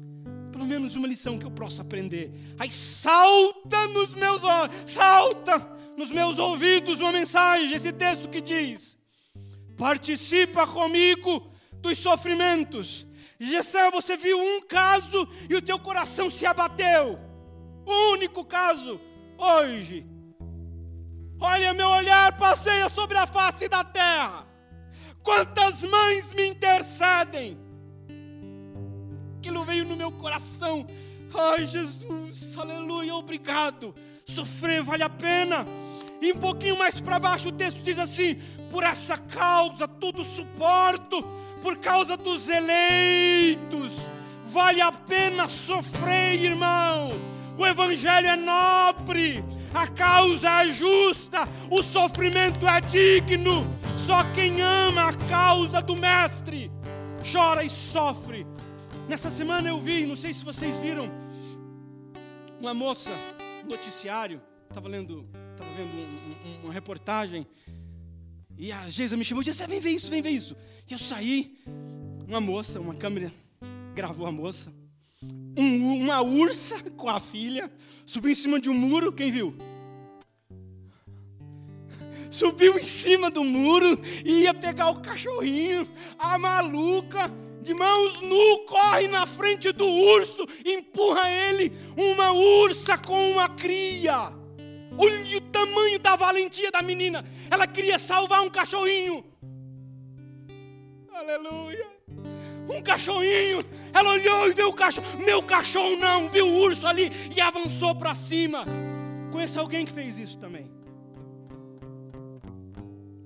Pelo 0.52 0.64
menos 0.66 0.96
uma 0.96 1.06
lição 1.06 1.38
que 1.38 1.44
eu 1.44 1.50
possa 1.50 1.82
aprender. 1.82 2.32
Aí 2.58 2.70
salta 2.70 3.88
nos 3.88 4.14
meus 4.14 4.42
olhos, 4.42 4.74
salta 4.86 5.58
nos 5.96 6.10
meus 6.10 6.38
ouvidos 6.38 7.00
uma 7.00 7.12
mensagem, 7.12 7.72
esse 7.72 7.92
texto 7.92 8.28
que 8.28 8.40
diz: 8.40 8.98
participa 9.76 10.66
comigo 10.66 11.52
dos 11.74 11.98
sofrimentos. 11.98 13.06
Gessé, 13.40 13.90
você 13.90 14.16
viu 14.16 14.38
um 14.40 14.60
caso 14.62 15.28
e 15.48 15.54
o 15.54 15.62
teu 15.62 15.78
coração 15.78 16.28
se 16.28 16.44
abateu. 16.44 17.18
O 17.86 18.12
único 18.12 18.44
caso 18.44 19.00
hoje 19.38 20.04
Olha, 21.40 21.72
meu 21.72 21.88
olhar 21.88 22.36
passeia 22.36 22.88
sobre 22.88 23.16
a 23.16 23.26
face 23.26 23.68
da 23.68 23.84
terra. 23.84 24.44
Quantas 25.22 25.84
mães 25.84 26.32
me 26.32 26.48
intercedem. 26.48 27.56
Aquilo 29.38 29.64
veio 29.64 29.84
no 29.84 29.96
meu 29.96 30.10
coração. 30.10 30.86
Ai, 31.32 31.64
Jesus, 31.64 32.58
aleluia, 32.58 33.14
obrigado. 33.14 33.94
Sofrer 34.24 34.82
vale 34.82 35.04
a 35.04 35.08
pena. 35.08 35.64
E 36.20 36.32
um 36.32 36.38
pouquinho 36.38 36.76
mais 36.76 37.00
para 37.00 37.20
baixo 37.20 37.50
o 37.50 37.52
texto 37.52 37.82
diz 37.82 38.00
assim: 38.00 38.34
Por 38.70 38.82
essa 38.82 39.16
causa 39.16 39.86
tudo 39.86 40.24
suporto, 40.24 41.22
por 41.62 41.76
causa 41.78 42.16
dos 42.16 42.48
eleitos. 42.48 44.08
Vale 44.42 44.80
a 44.80 44.90
pena 44.90 45.46
sofrer, 45.46 46.42
irmão. 46.42 47.10
O 47.56 47.64
Evangelho 47.64 48.26
é 48.26 48.36
nobre 48.36 49.44
a 49.74 49.86
causa 49.86 50.64
é 50.64 50.72
justa, 50.72 51.48
o 51.70 51.82
sofrimento 51.82 52.66
é 52.66 52.80
digno. 52.80 53.66
Só 53.96 54.24
quem 54.32 54.60
ama 54.60 55.08
a 55.08 55.14
causa 55.28 55.82
do 55.82 56.00
Mestre 56.00 56.70
chora 57.30 57.64
e 57.64 57.70
sofre. 57.70 58.46
Nessa 59.08 59.30
semana 59.30 59.68
eu 59.68 59.80
vi, 59.80 60.06
não 60.06 60.16
sei 60.16 60.32
se 60.32 60.44
vocês 60.44 60.78
viram, 60.78 61.10
uma 62.60 62.74
moça, 62.74 63.10
um 63.64 63.68
noticiário, 63.68 64.40
estava 64.68 64.88
lendo, 64.88 65.28
estava 65.52 65.70
vendo 65.72 65.88
um, 65.96 66.00
um, 66.00 66.64
uma 66.64 66.72
reportagem, 66.72 67.46
e 68.56 68.72
a 68.72 68.88
Geisa 68.88 69.16
me 69.16 69.24
chamou 69.24 69.42
e 69.42 69.44
disse: 69.44 69.66
Vem 69.66 69.80
ver 69.80 69.90
isso, 69.90 70.10
vem 70.10 70.20
ver 70.20 70.30
isso. 70.30 70.56
E 70.88 70.92
eu 70.92 70.98
saí, 70.98 71.56
uma 72.26 72.40
moça, 72.40 72.80
uma 72.80 72.94
câmera 72.94 73.32
gravou 73.94 74.26
a 74.26 74.32
moça, 74.32 74.72
um, 75.58 76.02
uma 76.02 76.20
ursa 76.20 76.80
com 76.96 77.08
a 77.08 77.18
filha, 77.18 77.70
subiu 78.06 78.30
em 78.30 78.34
cima 78.34 78.60
de 78.60 78.70
um 78.70 78.74
muro, 78.74 79.12
quem 79.12 79.30
viu? 79.30 79.56
Subiu 82.30 82.78
em 82.78 82.82
cima 82.82 83.30
do 83.30 83.42
muro 83.42 84.00
e 84.24 84.42
ia 84.42 84.54
pegar 84.54 84.90
o 84.90 85.00
cachorrinho, 85.00 85.88
a 86.18 86.38
maluca, 86.38 87.32
de 87.60 87.74
mãos 87.74 88.20
nu, 88.20 88.58
corre 88.66 89.08
na 89.08 89.26
frente 89.26 89.72
do 89.72 89.86
urso, 89.86 90.46
empurra 90.64 91.28
ele, 91.28 91.72
uma 91.96 92.32
ursa 92.32 92.96
com 92.96 93.32
uma 93.32 93.48
cria. 93.48 94.32
Olha 94.96 95.36
o 95.36 95.40
tamanho 95.40 95.98
da 95.98 96.16
valentia 96.16 96.70
da 96.70 96.82
menina, 96.82 97.24
ela 97.50 97.66
queria 97.66 97.98
salvar 97.98 98.42
um 98.42 98.50
cachorrinho. 98.50 99.24
Aleluia 101.12 101.97
um 102.68 102.82
cachorrinho. 102.82 103.58
Ela 103.92 104.10
olhou 104.10 104.48
e 104.48 104.54
viu 104.54 104.68
o 104.68 104.72
cachorro. 104.72 105.06
Meu 105.18 105.42
cachorro 105.42 105.96
não, 105.96 106.28
viu 106.28 106.46
o 106.46 106.60
urso 106.60 106.86
ali 106.86 107.10
e 107.34 107.40
avançou 107.40 107.94
para 107.94 108.14
cima. 108.14 108.64
Conheço 109.32 109.58
alguém 109.60 109.84
que 109.84 109.92
fez 109.92 110.18
isso 110.18 110.38
também. 110.38 110.70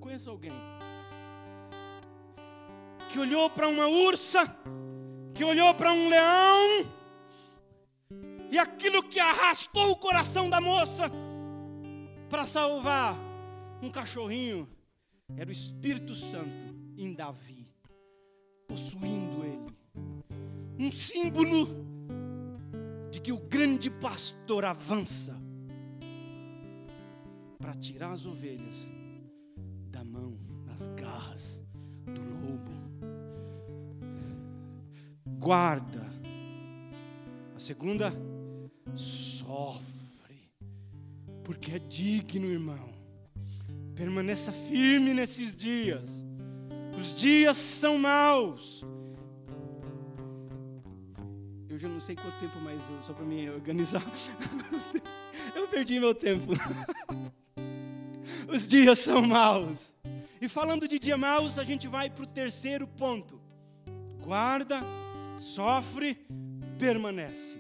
Conheço 0.00 0.30
alguém 0.30 0.52
que 3.08 3.18
olhou 3.18 3.50
para 3.50 3.68
uma 3.68 3.86
ursa, 3.86 4.56
que 5.34 5.44
olhou 5.44 5.74
para 5.74 5.92
um 5.92 6.08
leão, 6.08 6.90
e 8.50 8.58
aquilo 8.58 9.02
que 9.02 9.20
arrastou 9.20 9.90
o 9.90 9.96
coração 9.96 10.48
da 10.48 10.60
moça 10.60 11.10
para 12.28 12.46
salvar 12.46 13.14
um 13.82 13.90
cachorrinho 13.90 14.66
era 15.36 15.48
o 15.48 15.52
Espírito 15.52 16.14
Santo 16.14 16.50
em 16.96 17.12
Davi 17.12 17.61
possuindo 18.72 19.44
ele. 19.44 19.66
Um 20.78 20.90
símbolo 20.90 21.68
de 23.10 23.20
que 23.20 23.30
o 23.30 23.38
grande 23.38 23.90
pastor 23.90 24.64
avança 24.64 25.36
para 27.58 27.74
tirar 27.74 28.12
as 28.12 28.24
ovelhas 28.24 28.74
da 29.90 30.02
mão, 30.02 30.38
das 30.64 30.88
garras 30.88 31.60
do 32.06 32.46
lobo. 32.46 32.72
Guarda. 35.38 36.10
A 37.54 37.60
segunda, 37.60 38.10
sofre, 38.94 40.50
porque 41.44 41.72
é 41.72 41.78
digno, 41.78 42.46
irmão. 42.46 42.90
Permaneça 43.94 44.50
firme 44.50 45.12
nesses 45.12 45.54
dias 45.54 46.24
os 46.98 47.14
dias 47.14 47.56
são 47.56 47.98
maus. 47.98 48.84
Eu 51.68 51.78
já 51.78 51.88
não 51.88 52.00
sei 52.00 52.14
quanto 52.14 52.38
tempo 52.38 52.60
mais, 52.60 52.82
só 53.00 53.12
para 53.12 53.24
me 53.24 53.48
organizar. 53.50 54.02
Eu 55.54 55.68
perdi 55.68 55.98
meu 55.98 56.14
tempo. 56.14 56.52
Os 58.48 58.66
dias 58.66 58.98
são 58.98 59.22
maus. 59.22 59.94
E 60.40 60.48
falando 60.48 60.88
de 60.88 60.98
dia 60.98 61.16
maus, 61.16 61.58
a 61.58 61.64
gente 61.64 61.86
vai 61.86 62.10
para 62.10 62.24
o 62.24 62.26
terceiro 62.26 62.86
ponto. 62.86 63.40
Guarda, 64.20 64.80
sofre, 65.38 66.26
permanece. 66.78 67.58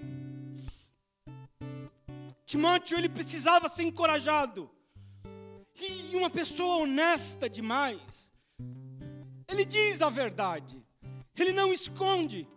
Timóteo, 2.44 2.98
ele 2.98 3.08
precisava 3.08 3.68
ser 3.68 3.84
encorajado. 3.84 4.68
E 5.80 6.16
uma 6.16 6.28
pessoa 6.28 6.78
honesta 6.82 7.48
demais, 7.48 8.31
ele 9.52 9.64
diz 9.64 10.00
a 10.00 10.10
verdade. 10.10 10.82
Ele 11.38 11.52
não 11.52 11.72
esconde. 11.72 12.48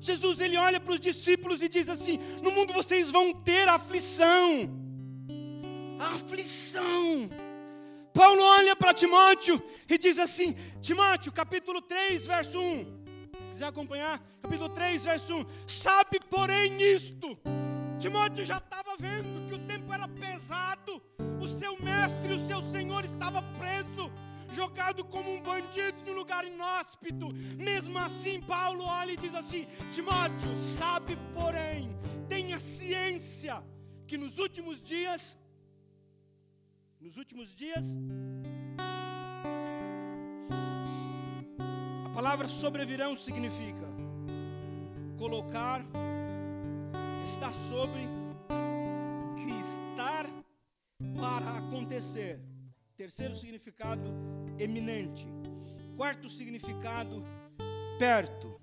Jesus 0.00 0.40
ele 0.40 0.56
olha 0.56 0.80
para 0.80 0.94
os 0.94 1.00
discípulos 1.00 1.62
e 1.62 1.68
diz 1.68 1.88
assim: 1.88 2.18
No 2.42 2.50
mundo 2.50 2.72
vocês 2.72 3.10
vão 3.10 3.32
ter 3.32 3.68
aflição. 3.68 4.68
Aflição. 6.00 7.30
Paulo 8.12 8.42
olha 8.42 8.76
para 8.76 8.92
Timóteo 8.92 9.62
e 9.88 9.96
diz 9.96 10.18
assim: 10.18 10.54
Timóteo, 10.80 11.32
capítulo 11.32 11.80
3, 11.80 12.26
verso 12.26 12.60
1. 12.60 13.02
Quiser 13.50 13.66
acompanhar? 13.66 14.20
Capítulo 14.42 14.68
3, 14.70 15.04
verso 15.04 15.36
1. 15.36 15.46
Sabe, 15.66 16.20
porém, 16.28 16.80
isto. 16.82 17.38
Timóteo 17.98 18.44
já 18.44 18.56
estava 18.56 18.96
vendo 18.98 19.48
que 19.48 19.54
o 19.54 19.58
tempo 19.60 19.92
era 19.92 20.08
pesado, 20.08 21.00
o 21.40 21.46
seu 21.46 21.80
mestre, 21.80 22.34
o 22.34 22.48
seu 22.48 22.60
senhor 22.60 23.04
estava 23.04 23.40
preso 23.56 24.10
jogado 24.52 25.04
como 25.04 25.30
um 25.34 25.40
bandido 25.40 25.98
em 26.06 26.10
um 26.12 26.14
lugar 26.14 26.44
inóspito. 26.44 27.28
Mesmo 27.56 27.98
assim, 27.98 28.40
Paulo 28.40 28.84
olha 28.84 29.12
e 29.12 29.16
diz 29.16 29.34
assim: 29.34 29.66
Timóteo, 29.90 30.56
sabe, 30.56 31.16
porém, 31.34 31.90
tenha 32.28 32.58
ciência 32.58 33.62
que 34.06 34.16
nos 34.18 34.38
últimos 34.38 34.82
dias, 34.82 35.38
nos 37.00 37.16
últimos 37.16 37.54
dias, 37.54 37.96
a 42.06 42.10
palavra 42.10 42.46
sobrevirão 42.48 43.16
significa 43.16 43.88
colocar, 45.18 45.80
estar 47.24 47.52
sobre, 47.52 48.08
que 49.36 49.52
estar 49.60 50.26
para 51.18 51.58
acontecer. 51.58 52.40
Terceiro 52.96 53.34
significado, 53.34 54.02
eminente. 54.58 55.26
Quarto 55.96 56.28
significado, 56.28 57.24
perto. 57.98 58.60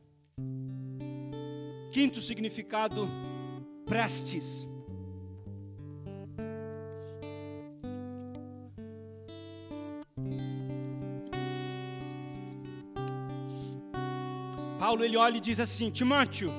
Quinto 1.92 2.22
significado, 2.22 3.08
prestes. 3.86 4.68
Paulo 14.78 15.04
ele 15.04 15.18
olha 15.18 15.38
e 15.38 15.42
diz 15.42 15.60
assim: 15.60 15.90
Timóteo, 15.90 16.52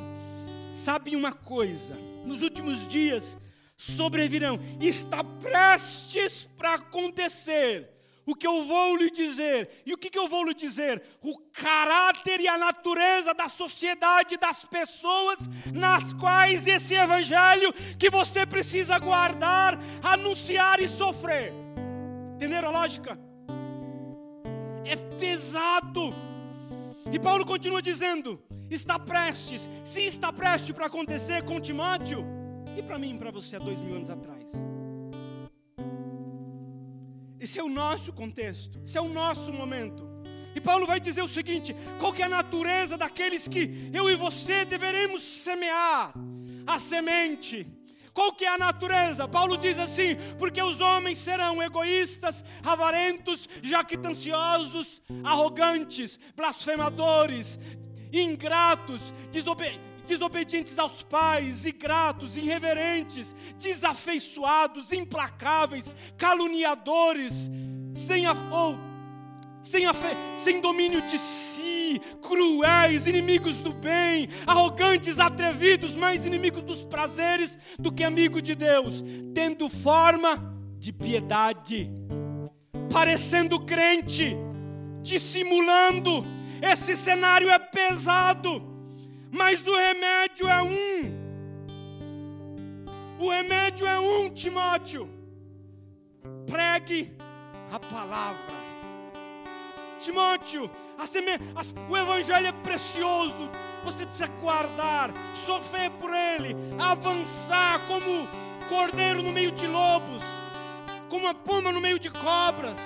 sabe 0.73 1.17
uma 1.17 1.33
coisa, 1.33 1.97
nos 2.25 2.43
últimos 2.43 2.87
dias 2.87 3.39
sobrevirão, 3.77 4.59
está 4.81 5.25
prestes 5.25 6.49
para 6.57 6.75
acontecer 6.75 8.00
o 8.31 8.35
que 8.35 8.47
eu 8.47 8.65
vou 8.65 8.97
lhe 8.97 9.11
dizer. 9.11 9.83
E 9.85 9.93
o 9.93 9.99
que, 9.99 10.09
que 10.09 10.19
eu 10.19 10.29
vou 10.29 10.45
lhe 10.45 10.55
dizer? 10.55 11.03
O 11.23 11.37
caráter 11.53 12.41
e 12.41 12.47
a 12.47 12.57
natureza 12.57 13.35
da 13.35 13.49
sociedade, 13.49 14.37
das 14.37 14.65
pessoas 14.65 15.39
nas 15.75 16.13
quais 16.13 16.67
esse 16.67 16.95
evangelho 16.95 17.73
que 17.99 18.09
você 18.09 18.47
precisa 18.47 18.99
guardar, 18.99 19.77
anunciar 20.03 20.81
e 20.81 20.87
sofrer. 20.87 21.53
Entenderam 22.37 22.69
a 22.69 22.73
lógica? 22.73 23.19
É 24.85 24.97
pesado. 25.19 26.15
E 27.13 27.19
Paulo 27.19 27.45
continua 27.45 27.83
dizendo: 27.83 28.41
está 28.71 28.99
prestes, 28.99 29.69
se 29.85 30.03
está 30.03 30.33
prestes 30.33 30.71
para 30.71 30.87
acontecer 30.87 31.43
com 31.43 31.61
Timóteo, 31.61 32.25
e 32.77 32.83
para 32.83 32.99
mim 32.99 33.17
e 33.17 33.19
para 33.19 33.33
você 33.33 33.57
há 33.57 33.59
dois 33.59 33.81
mil 33.81 33.97
anos 33.97 34.09
atrás. 34.09 34.53
Esse 37.41 37.59
é 37.59 37.63
o 37.63 37.69
nosso 37.69 38.13
contexto, 38.13 38.79
esse 38.85 38.99
é 38.99 39.01
o 39.01 39.09
nosso 39.09 39.51
momento. 39.53 40.07
E 40.55 40.61
Paulo 40.61 40.87
vai 40.87 41.01
dizer 41.01 41.23
o 41.23 41.29
seguinte: 41.29 41.75
qual 41.99 42.15
é 42.15 42.23
a 42.23 42.29
natureza 42.29 42.99
daqueles 42.99 43.49
que 43.49 43.91
eu 43.93 44.11
e 44.11 44.15
você 44.15 44.65
deveremos 44.65 45.23
semear? 45.23 46.13
A 46.67 46.79
semente. 46.79 47.67
Qual 48.13 48.33
que 48.33 48.45
é 48.45 48.49
a 48.49 48.59
natureza? 48.59 49.27
Paulo 49.27 49.57
diz 49.57 49.79
assim: 49.79 50.17
porque 50.37 50.63
os 50.63 50.83
homens 50.83 51.19
serão 51.19 51.63
egoístas, 51.63 52.45
avarentos, 52.63 53.49
jactanciosos, 53.63 55.01
arrogantes, 55.25 56.21
blasfemadores, 56.37 57.59
ingratos, 58.13 59.15
desobedientes 59.31 59.90
desobedientes 60.07 60.79
aos 60.79 61.03
pais, 61.03 61.67
ingratos, 61.67 62.37
irreverentes, 62.37 63.35
desafeiçoados, 63.59 64.93
implacáveis, 64.93 65.95
caluniadores, 66.17 67.51
sem 67.95 68.27
sem, 69.63 69.85
sem 70.37 70.61
domínio 70.61 71.03
de 71.03 71.19
si, 71.19 72.01
cruéis, 72.23 73.07
inimigos 73.07 73.61
do 73.61 73.73
bem, 73.73 74.29
arrogantes, 74.47 75.19
atrevidos, 75.19 75.95
mais 75.95 76.27
inimigos 76.27 76.63
dos 76.63 76.85
prazeres 76.85 77.59
do 77.79 77.93
que 77.93 78.03
amigo 78.03 78.41
de 78.41 78.55
Deus, 78.55 79.05
tendo 79.35 79.69
forma 79.69 80.57
de 80.79 80.93
piedade, 80.93 81.91
parecendo 82.91 83.61
crente, 83.61 84.37
dissimulando. 85.03 86.25
Esse 86.63 86.97
cenário 86.97 87.51
é 87.51 87.59
pesado 87.59 88.70
mas 89.33 89.67
o 89.67 89.75
remédio 89.75 90.49
é 90.49 90.63
um. 90.63 91.21
O 93.19 93.31
remédio 93.31 93.87
é 93.87 93.99
um, 93.99 94.29
Timóteo. 94.31 95.09
Pregue 96.47 97.17
a 97.71 97.79
palavra. 97.79 98.61
Timóteo, 99.99 100.71
a 100.99 101.07
seme... 101.07 101.33
o 101.89 101.97
evangelho 101.97 102.47
é 102.47 102.53
precioso. 102.53 103.51
Você 103.85 104.05
precisa 104.05 104.27
guardar, 104.41 105.11
sofrer 105.35 105.91
por 105.93 106.13
ele, 106.13 106.55
avançar 106.79 107.81
como 107.87 108.29
cordeiro 108.69 109.23
no 109.23 109.33
meio 109.33 109.51
de 109.53 109.67
lobos, 109.67 110.23
como 111.09 111.25
uma 111.25 111.35
pomba 111.35 111.73
no 111.73 111.81
meio 111.81 111.99
de 111.99 112.11
cobras, 112.11 112.79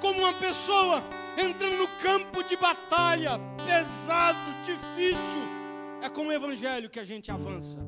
como 0.00 0.20
uma 0.20 0.34
pessoa 0.34 1.02
entrando 1.36 1.76
no 1.76 1.88
campo 2.02 2.42
de 2.42 2.56
batalha, 2.56 3.40
pesado, 3.64 4.38
difícil 4.64 5.57
é 6.02 6.08
com 6.08 6.26
o 6.26 6.32
Evangelho 6.32 6.90
que 6.90 7.00
a 7.00 7.04
gente 7.04 7.30
avança. 7.30 7.78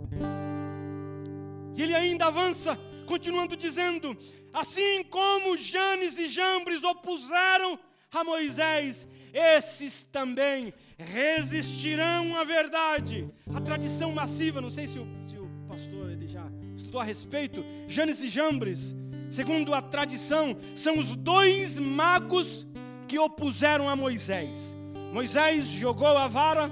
E 1.76 1.82
ele 1.82 1.94
ainda 1.94 2.26
avança, 2.26 2.78
continuando 3.06 3.56
dizendo: 3.56 4.16
Assim 4.52 5.02
como 5.04 5.56
Janes 5.56 6.18
e 6.18 6.28
Jambres 6.28 6.82
opuseram 6.84 7.78
a 8.12 8.24
Moisés, 8.24 9.06
esses 9.32 10.04
também 10.04 10.74
resistirão 10.98 12.36
à 12.36 12.44
verdade. 12.44 13.28
A 13.54 13.60
tradição 13.60 14.12
massiva, 14.12 14.60
não 14.60 14.70
sei 14.70 14.86
se 14.86 14.98
o, 14.98 15.06
se 15.24 15.36
o 15.36 15.48
pastor 15.68 16.10
ele 16.10 16.26
já 16.26 16.44
estudou 16.74 17.00
a 17.00 17.04
respeito, 17.04 17.64
Janes 17.86 18.22
e 18.22 18.28
Jambres, 18.28 18.94
segundo 19.28 19.72
a 19.72 19.80
tradição, 19.80 20.56
são 20.74 20.98
os 20.98 21.14
dois 21.14 21.78
magos 21.78 22.66
que 23.06 23.18
opuseram 23.18 23.88
a 23.88 23.94
Moisés. 23.94 24.76
Moisés 25.12 25.66
jogou 25.66 26.16
a 26.18 26.28
vara 26.28 26.70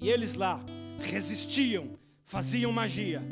e 0.00 0.08
eles 0.10 0.34
lá 0.34 0.60
resistiam, 1.00 1.98
faziam 2.24 2.72
magia. 2.72 3.22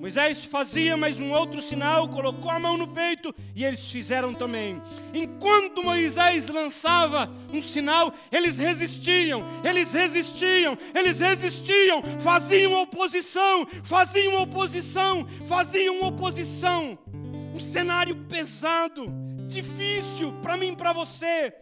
Moisés 0.00 0.46
fazia 0.46 0.96
mais 0.96 1.20
um 1.20 1.30
outro 1.30 1.60
sinal, 1.60 2.08
colocou 2.08 2.50
a 2.50 2.58
mão 2.58 2.78
no 2.78 2.88
peito 2.88 3.34
e 3.54 3.66
eles 3.66 3.90
fizeram 3.90 4.32
também. 4.32 4.80
Enquanto 5.12 5.84
Moisés 5.84 6.48
lançava 6.48 7.30
um 7.52 7.60
sinal, 7.60 8.10
eles 8.32 8.58
resistiam, 8.58 9.42
eles 9.62 9.92
resistiam, 9.92 10.78
eles 10.94 11.20
resistiam, 11.20 12.02
faziam 12.18 12.72
oposição, 12.80 13.66
faziam 13.84 14.40
oposição, 14.40 15.26
faziam 15.46 16.02
oposição. 16.02 16.98
Um 17.54 17.60
cenário 17.60 18.16
pesado, 18.26 19.12
difícil 19.46 20.32
para 20.40 20.56
mim 20.56 20.72
e 20.72 20.76
para 20.76 20.94
você. 20.94 21.52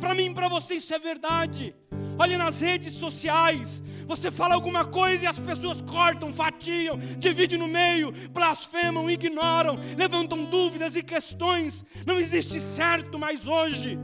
Para 0.00 0.16
mim 0.16 0.30
e 0.30 0.34
para 0.34 0.48
você 0.48 0.74
isso 0.74 0.92
é 0.92 0.98
verdade. 0.98 1.76
Olhe 2.18 2.36
nas 2.36 2.60
redes 2.60 2.94
sociais. 2.94 3.82
Você 4.06 4.30
fala 4.30 4.54
alguma 4.54 4.84
coisa 4.84 5.24
e 5.24 5.26
as 5.26 5.38
pessoas 5.38 5.80
cortam, 5.82 6.32
fatiam, 6.32 6.98
dividem 7.16 7.58
no 7.58 7.68
meio, 7.68 8.12
blasfemam, 8.30 9.08
ignoram, 9.08 9.78
levantam 9.96 10.44
dúvidas 10.44 10.96
e 10.96 11.02
questões. 11.02 11.84
Não 12.04 12.18
existe 12.18 12.58
certo 12.58 13.18
mais 13.18 13.46
hoje. 13.46 13.98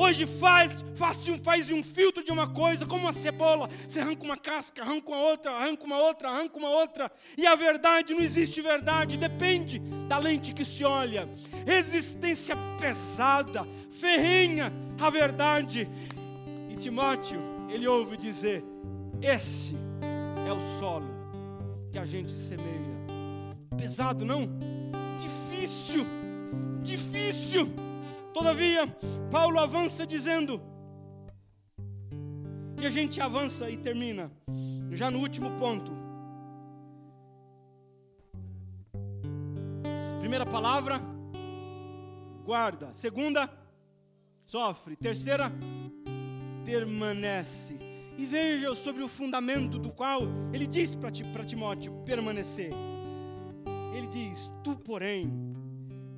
Hoje 0.00 0.26
faz, 0.26 0.84
faz 0.94 1.26
um, 1.26 1.36
faz 1.36 1.72
um 1.72 1.82
filtro 1.82 2.22
de 2.22 2.30
uma 2.30 2.46
coisa, 2.46 2.86
como 2.86 3.02
uma 3.02 3.12
cebola. 3.12 3.68
Você 3.88 3.98
arranca 3.98 4.24
uma 4.24 4.36
casca, 4.36 4.82
arranca 4.82 5.08
uma 5.08 5.18
outra, 5.18 5.50
arranca 5.50 5.84
uma 5.84 5.98
outra, 5.98 6.28
arranca 6.28 6.56
uma 6.56 6.70
outra. 6.70 7.10
E 7.36 7.44
a 7.44 7.56
verdade, 7.56 8.14
não 8.14 8.22
existe 8.22 8.62
verdade, 8.62 9.16
depende 9.16 9.80
da 10.08 10.18
lente 10.18 10.52
que 10.52 10.64
se 10.64 10.84
olha. 10.84 11.28
Resistência 11.66 12.54
pesada, 12.78 13.66
ferrenha, 13.90 14.72
a 15.00 15.10
verdade. 15.10 15.88
Timóteo, 16.78 17.40
ele 17.68 17.86
ouve 17.86 18.16
dizer: 18.16 18.64
Esse 19.20 19.76
é 20.48 20.52
o 20.52 20.60
solo 20.78 21.06
que 21.90 21.98
a 21.98 22.04
gente 22.04 22.32
semeia. 22.32 22.98
Pesado, 23.76 24.24
não? 24.24 24.48
Difícil, 25.16 26.04
difícil. 26.82 27.68
Todavia, 28.32 28.86
Paulo 29.30 29.58
avança 29.58 30.06
dizendo, 30.06 30.60
e 32.80 32.86
a 32.86 32.90
gente 32.90 33.20
avança 33.20 33.68
e 33.68 33.76
termina, 33.76 34.30
já 34.92 35.10
no 35.10 35.18
último 35.18 35.50
ponto. 35.58 35.90
Primeira 40.20 40.46
palavra, 40.46 41.00
guarda. 42.44 42.92
Segunda, 42.92 43.50
sofre. 44.44 44.94
Terceira, 44.94 45.50
permanece. 46.68 47.78
E 48.18 48.26
veja 48.26 48.74
sobre 48.74 49.02
o 49.02 49.08
fundamento 49.08 49.78
do 49.78 49.90
qual 49.90 50.20
ele 50.52 50.66
diz 50.66 50.94
para 50.94 51.44
Timóteo 51.44 51.94
permanecer. 52.04 52.70
Ele 53.96 54.06
diz: 54.06 54.52
Tu, 54.62 54.76
porém, 54.76 55.32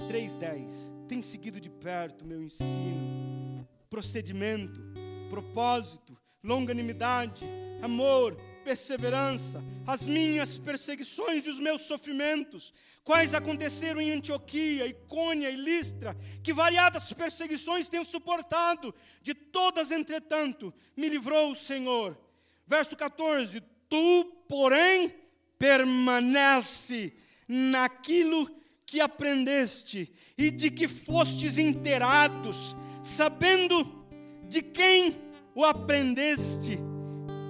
3:10, 0.08 1.06
tem 1.06 1.22
seguido 1.22 1.60
de 1.60 1.70
perto 1.70 2.26
meu 2.26 2.42
ensino, 2.42 3.64
procedimento, 3.88 4.80
propósito, 5.28 6.14
longanimidade, 6.42 7.44
amor, 7.80 8.36
perseverança, 8.70 9.60
as 9.84 10.06
minhas 10.06 10.56
perseguições 10.56 11.44
e 11.44 11.50
os 11.50 11.58
meus 11.58 11.82
sofrimentos, 11.82 12.72
quais 13.02 13.34
aconteceram 13.34 14.00
em 14.00 14.12
Antioquia, 14.12 14.86
Icônia 14.86 15.50
e 15.50 15.56
Listra, 15.56 16.16
que 16.40 16.52
variadas 16.52 17.12
perseguições 17.12 17.88
tenho 17.88 18.04
suportado, 18.04 18.94
de 19.20 19.34
todas, 19.34 19.90
entretanto, 19.90 20.72
me 20.96 21.08
livrou 21.08 21.50
o 21.50 21.56
Senhor. 21.56 22.16
Verso 22.64 22.96
14: 22.96 23.60
Tu, 23.88 24.24
porém, 24.48 25.16
permanece 25.58 27.12
naquilo 27.48 28.48
que 28.86 29.00
aprendeste 29.00 30.12
e 30.38 30.52
de 30.52 30.70
que 30.70 30.86
fostes 30.86 31.58
inteirados, 31.58 32.76
sabendo 33.02 34.06
de 34.48 34.62
quem 34.62 35.20
o 35.56 35.64
aprendeste 35.64 36.78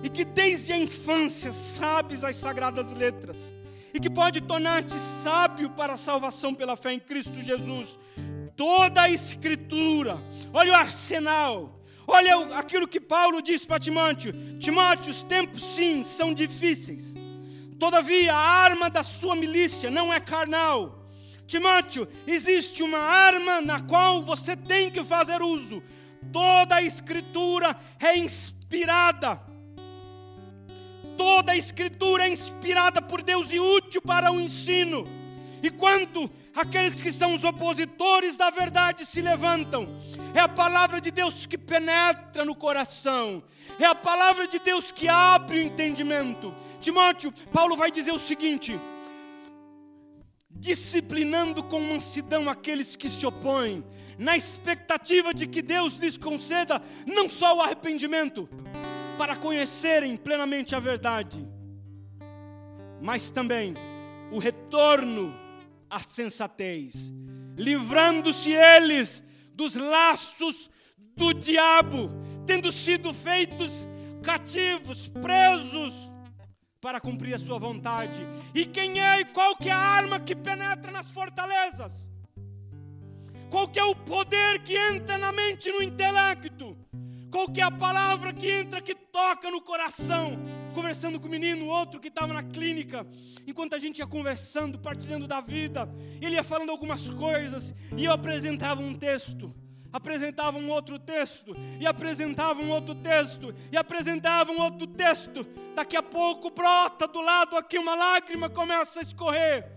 e 0.02 0.08
que 0.08 0.24
desde 0.24 0.72
a 0.72 0.78
infância 0.78 1.52
sabes 1.52 2.24
as 2.24 2.36
sagradas 2.36 2.92
letras, 2.92 3.54
e 3.92 4.00
que 4.00 4.10
pode 4.10 4.40
tornar-te 4.40 4.98
sábio 4.98 5.70
para 5.70 5.94
a 5.94 5.96
salvação 5.96 6.54
pela 6.54 6.76
fé 6.76 6.92
em 6.92 7.00
Cristo 7.00 7.42
Jesus. 7.42 7.98
Toda 8.56 9.02
a 9.02 9.10
Escritura, 9.10 10.18
olha 10.52 10.72
o 10.72 10.74
arsenal, 10.74 11.80
Olha 12.12 12.56
aquilo 12.56 12.88
que 12.88 12.98
Paulo 12.98 13.40
diz 13.40 13.64
para 13.64 13.78
Timóteo: 13.78 14.32
Timóteo, 14.58 15.12
os 15.12 15.22
tempos 15.22 15.62
sim 15.62 16.02
são 16.02 16.34
difíceis. 16.34 17.14
Todavia, 17.78 18.34
a 18.34 18.36
arma 18.36 18.90
da 18.90 19.04
sua 19.04 19.36
milícia 19.36 19.90
não 19.90 20.12
é 20.12 20.18
carnal. 20.18 21.06
Timóteo, 21.46 22.08
existe 22.26 22.82
uma 22.82 22.98
arma 22.98 23.60
na 23.60 23.80
qual 23.80 24.22
você 24.24 24.56
tem 24.56 24.90
que 24.90 25.04
fazer 25.04 25.40
uso. 25.40 25.80
Toda 26.32 26.76
a 26.76 26.82
escritura 26.82 27.76
é 28.00 28.18
inspirada. 28.18 29.40
Toda 31.20 31.52
a 31.52 31.56
escritura 31.56 32.24
é 32.24 32.30
inspirada 32.30 33.02
por 33.02 33.20
Deus 33.20 33.52
e 33.52 33.60
útil 33.60 34.00
para 34.00 34.32
o 34.32 34.40
ensino. 34.40 35.04
E 35.62 35.68
quando 35.68 36.30
aqueles 36.56 37.02
que 37.02 37.12
são 37.12 37.34
os 37.34 37.44
opositores 37.44 38.38
da 38.38 38.48
verdade 38.48 39.04
se 39.04 39.20
levantam, 39.20 39.86
é 40.34 40.40
a 40.40 40.48
palavra 40.48 40.98
de 40.98 41.10
Deus 41.10 41.44
que 41.44 41.58
penetra 41.58 42.42
no 42.42 42.54
coração, 42.54 43.42
é 43.78 43.84
a 43.84 43.94
palavra 43.94 44.48
de 44.48 44.58
Deus 44.60 44.90
que 44.90 45.08
abre 45.08 45.58
o 45.58 45.62
entendimento. 45.62 46.54
Timóteo, 46.80 47.34
Paulo 47.52 47.76
vai 47.76 47.90
dizer 47.90 48.12
o 48.12 48.18
seguinte: 48.18 48.80
disciplinando 50.48 51.62
com 51.62 51.80
mansidão 51.80 52.48
aqueles 52.48 52.96
que 52.96 53.10
se 53.10 53.26
opõem, 53.26 53.84
na 54.18 54.38
expectativa 54.38 55.34
de 55.34 55.46
que 55.46 55.60
Deus 55.60 55.96
lhes 55.96 56.16
conceda 56.16 56.80
não 57.06 57.28
só 57.28 57.58
o 57.58 57.60
arrependimento, 57.60 58.48
para 59.20 59.36
conhecerem 59.36 60.16
plenamente 60.16 60.74
a 60.74 60.80
verdade, 60.80 61.46
mas 63.02 63.30
também 63.30 63.74
o 64.32 64.38
retorno 64.38 65.38
à 65.90 66.00
sensatez, 66.00 67.12
livrando-se 67.54 68.50
eles 68.50 69.22
dos 69.52 69.76
laços 69.76 70.70
do 71.18 71.34
diabo, 71.34 72.08
tendo 72.46 72.72
sido 72.72 73.12
feitos 73.12 73.86
cativos, 74.22 75.10
presos 75.10 76.08
para 76.80 76.98
cumprir 76.98 77.34
a 77.34 77.38
sua 77.38 77.58
vontade. 77.58 78.26
E 78.54 78.64
quem 78.64 79.02
é 79.02 79.20
e 79.20 79.26
qual 79.26 79.54
que 79.54 79.68
é 79.68 79.72
a 79.72 79.76
arma 79.76 80.18
que 80.18 80.34
penetra 80.34 80.90
nas 80.90 81.10
fortalezas? 81.10 82.10
Qual 83.50 83.68
que 83.68 83.78
é 83.78 83.84
o 83.84 83.94
poder 83.94 84.62
que 84.62 84.78
entra 84.78 85.18
na 85.18 85.30
mente 85.30 85.68
e 85.68 85.72
no 85.72 85.82
intelecto? 85.82 86.59
Qual 87.30 87.48
que 87.48 87.60
é 87.60 87.64
a 87.64 87.70
palavra 87.70 88.32
que 88.32 88.50
entra, 88.50 88.80
que 88.80 88.94
toca 88.94 89.50
no 89.50 89.60
coração? 89.60 90.36
Conversando 90.74 91.20
com 91.20 91.28
o 91.28 91.30
menino, 91.30 91.66
outro 91.66 92.00
que 92.00 92.08
estava 92.08 92.34
na 92.34 92.42
clínica, 92.42 93.06
enquanto 93.46 93.74
a 93.74 93.78
gente 93.78 93.98
ia 93.98 94.06
conversando, 94.06 94.78
partilhando 94.80 95.28
da 95.28 95.40
vida, 95.40 95.88
ele 96.20 96.34
ia 96.34 96.42
falando 96.42 96.70
algumas 96.70 97.08
coisas, 97.08 97.72
e 97.96 98.04
eu 98.04 98.12
apresentava 98.12 98.82
um 98.82 98.94
texto 98.94 99.54
apresentava 99.92 100.56
um 100.56 100.70
outro 100.70 100.98
texto, 100.98 101.52
e 101.80 101.86
apresentava 101.86 102.60
um 102.60 102.70
outro 102.70 102.94
texto, 102.94 103.52
e 103.72 103.76
apresentava 103.76 104.52
um 104.52 104.60
outro 104.60 104.86
texto. 104.86 105.44
Daqui 105.74 105.96
a 105.96 106.02
pouco 106.02 106.50
brota 106.50 107.08
do 107.08 107.20
lado 107.20 107.56
aqui 107.56 107.76
uma 107.78 107.94
lágrima 107.94 108.48
começa 108.48 109.00
a 109.00 109.02
escorrer. 109.02 109.68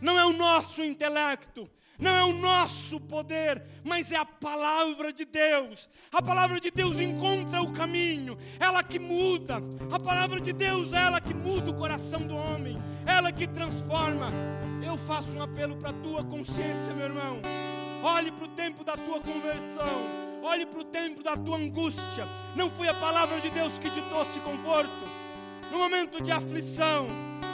Não 0.00 0.18
é 0.18 0.24
o 0.24 0.32
nosso 0.32 0.82
intelecto, 0.82 1.68
não 1.98 2.10
é 2.14 2.24
o 2.24 2.32
nosso 2.32 3.00
poder, 3.00 3.60
mas 3.82 4.12
é 4.12 4.16
a 4.16 4.24
palavra 4.24 5.12
de 5.12 5.24
Deus. 5.24 5.90
A 6.12 6.22
palavra 6.22 6.60
de 6.60 6.70
Deus 6.70 7.00
encontra 7.00 7.60
o 7.60 7.72
caminho, 7.72 8.38
ela 8.60 8.84
que 8.84 9.00
muda. 9.00 9.56
A 9.90 9.98
palavra 9.98 10.40
de 10.40 10.52
Deus 10.52 10.92
é 10.92 11.02
ela 11.02 11.20
que 11.20 11.34
muda 11.34 11.70
o 11.70 11.74
coração 11.74 12.24
do 12.24 12.36
homem, 12.36 12.78
ela 13.04 13.32
que 13.32 13.48
transforma. 13.48 14.30
Eu 14.84 14.96
faço 14.96 15.36
um 15.36 15.42
apelo 15.42 15.76
para 15.76 15.90
a 15.90 15.94
tua 15.94 16.22
consciência, 16.22 16.94
meu 16.94 17.06
irmão. 17.06 17.40
Olhe 18.02 18.30
para 18.30 18.44
o 18.44 18.48
tempo 18.48 18.84
da 18.84 18.96
tua 18.96 19.20
conversão, 19.20 20.06
olhe 20.44 20.64
para 20.66 20.78
o 20.78 20.84
tempo 20.84 21.20
da 21.20 21.36
tua 21.36 21.56
angústia. 21.56 22.28
Não 22.54 22.70
foi 22.70 22.86
a 22.86 22.94
palavra 22.94 23.40
de 23.40 23.50
Deus 23.50 23.76
que 23.76 23.90
te 23.90 24.00
trouxe 24.02 24.38
conforto. 24.40 25.08
No 25.72 25.78
momento 25.78 26.22
de 26.22 26.30
aflição, 26.30 27.08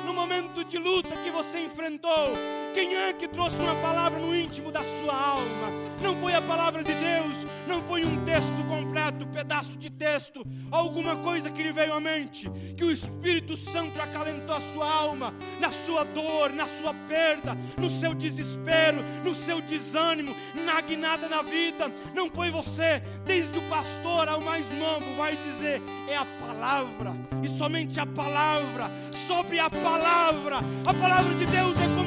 no 0.05 0.13
momento 0.13 0.63
de 0.63 0.79
luta 0.79 1.17
que 1.25 1.31
você 1.31 1.65
enfrentou, 1.65 2.35
quem 2.75 2.97
é 2.97 3.13
que 3.13 3.29
trouxe 3.29 3.63
uma 3.63 3.77
palavra 3.77 4.19
no 4.19 4.35
íntimo 4.35 4.73
da 4.73 4.83
sua 4.83 5.15
alma? 5.15 5.71
Não 6.03 6.19
foi 6.19 6.35
a 6.35 6.43
palavra 6.43 6.83
de 6.83 6.93
Deus, 6.93 7.47
não 7.69 7.81
foi 7.87 8.05
um 8.05 8.25
texto 8.25 8.67
completo, 8.69 9.25
um 9.25 9.31
pedaço 9.31 9.79
de 9.79 9.89
texto, 9.89 10.45
alguma 10.73 11.17
coisa 11.17 11.53
que 11.53 11.63
lhe 11.63 11.71
veio 11.71 11.95
à 11.95 12.01
mente, 12.01 12.51
que 12.77 12.85
o 12.85 12.91
Espírito 12.91 13.57
Santo 13.57 14.03
acalentou 14.03 14.57
a 14.57 14.61
sua 14.61 14.93
alma, 14.93 15.33
na 15.61 15.71
sua 15.71 16.05
dor, 16.05 16.51
na 16.51 16.67
sua 16.67 16.93
perda, 17.07 17.57
no 17.79 17.89
seu 17.89 18.13
desespero, 18.13 18.99
no 19.25 19.35
seu 19.35 19.61
desânimo, 19.61 20.35
na 20.67 20.81
guinada 20.81 21.29
na 21.29 21.43
vida. 21.43 21.91
Não 22.13 22.29
foi 22.29 22.51
você, 22.51 23.01
desde 23.25 23.57
o 23.57 23.63
pastor 23.63 24.29
ao 24.29 24.41
mais 24.41 24.69
novo, 24.73 25.15
vai 25.17 25.37
dizer: 25.37 25.81
é 26.09 26.17
a 26.17 26.27
palavra, 26.45 27.13
e 27.41 27.49
somente 27.49 28.01
a 28.01 28.07
palavra, 28.07 28.91
sobre 29.13 29.61
a 29.61 29.71
palavra. 29.71 30.57
A 30.85 30.93
palavra 30.93 31.35
de 31.37 31.47
Deus 31.47 31.73
é 31.81 31.95
como 31.95 32.04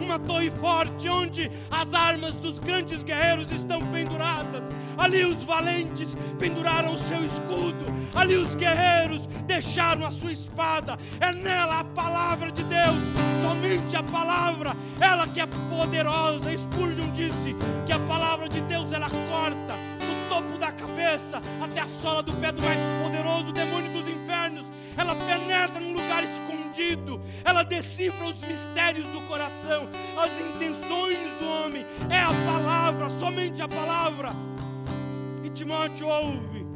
uma 0.00 0.18
torre 0.18 0.50
forte 0.50 1.08
onde 1.08 1.50
as 1.70 1.94
armas 1.94 2.34
dos 2.34 2.58
grandes 2.58 3.02
guerreiros 3.02 3.50
estão 3.50 3.80
penduradas. 3.86 4.64
Ali 4.96 5.24
os 5.24 5.44
valentes 5.44 6.16
penduraram 6.38 6.92
o 6.92 6.98
seu 6.98 7.24
escudo, 7.24 7.86
ali 8.14 8.34
os 8.34 8.54
guerreiros 8.54 9.26
deixaram 9.46 10.04
a 10.04 10.10
sua 10.10 10.32
espada. 10.32 10.98
É 11.20 11.36
nela 11.36 11.80
a 11.80 11.84
palavra 11.84 12.50
de 12.50 12.62
Deus, 12.64 12.98
somente 13.40 13.96
a 13.96 14.02
palavra, 14.02 14.76
ela 15.00 15.26
que 15.28 15.40
é 15.40 15.46
poderosa. 15.46 16.56
Spurgeon 16.56 17.10
disse 17.12 17.54
que 17.86 17.92
a 17.92 17.98
palavra 18.00 18.48
de 18.48 18.60
Deus 18.62 18.92
ela 18.92 19.08
corta 19.08 19.74
do 19.98 20.28
topo 20.28 20.58
da 20.58 20.72
cabeça 20.72 21.40
até 21.60 21.80
a 21.80 21.88
sola 21.88 22.22
do 22.22 22.32
pé 22.34 22.52
do 22.52 22.60
mais 22.62 22.80
poderoso 23.02 23.52
demônio 23.52 23.92
dos 23.92 24.08
infernos. 24.08 24.66
Ela 24.96 25.14
penetra 25.14 25.80
num 25.80 25.92
lugar 25.92 26.24
escondido, 26.24 26.57
ela 27.44 27.62
decifra 27.64 28.26
os 28.26 28.38
mistérios 28.40 29.06
do 29.08 29.20
coração, 29.22 29.88
as 30.16 30.40
intenções 30.40 31.18
do 31.40 31.48
homem. 31.48 31.84
É 32.10 32.20
a 32.20 32.32
palavra, 32.44 33.10
somente 33.10 33.60
a 33.62 33.68
palavra. 33.68 34.30
E 35.42 35.50
Timóteo 35.50 36.06
ouve, 36.06 36.66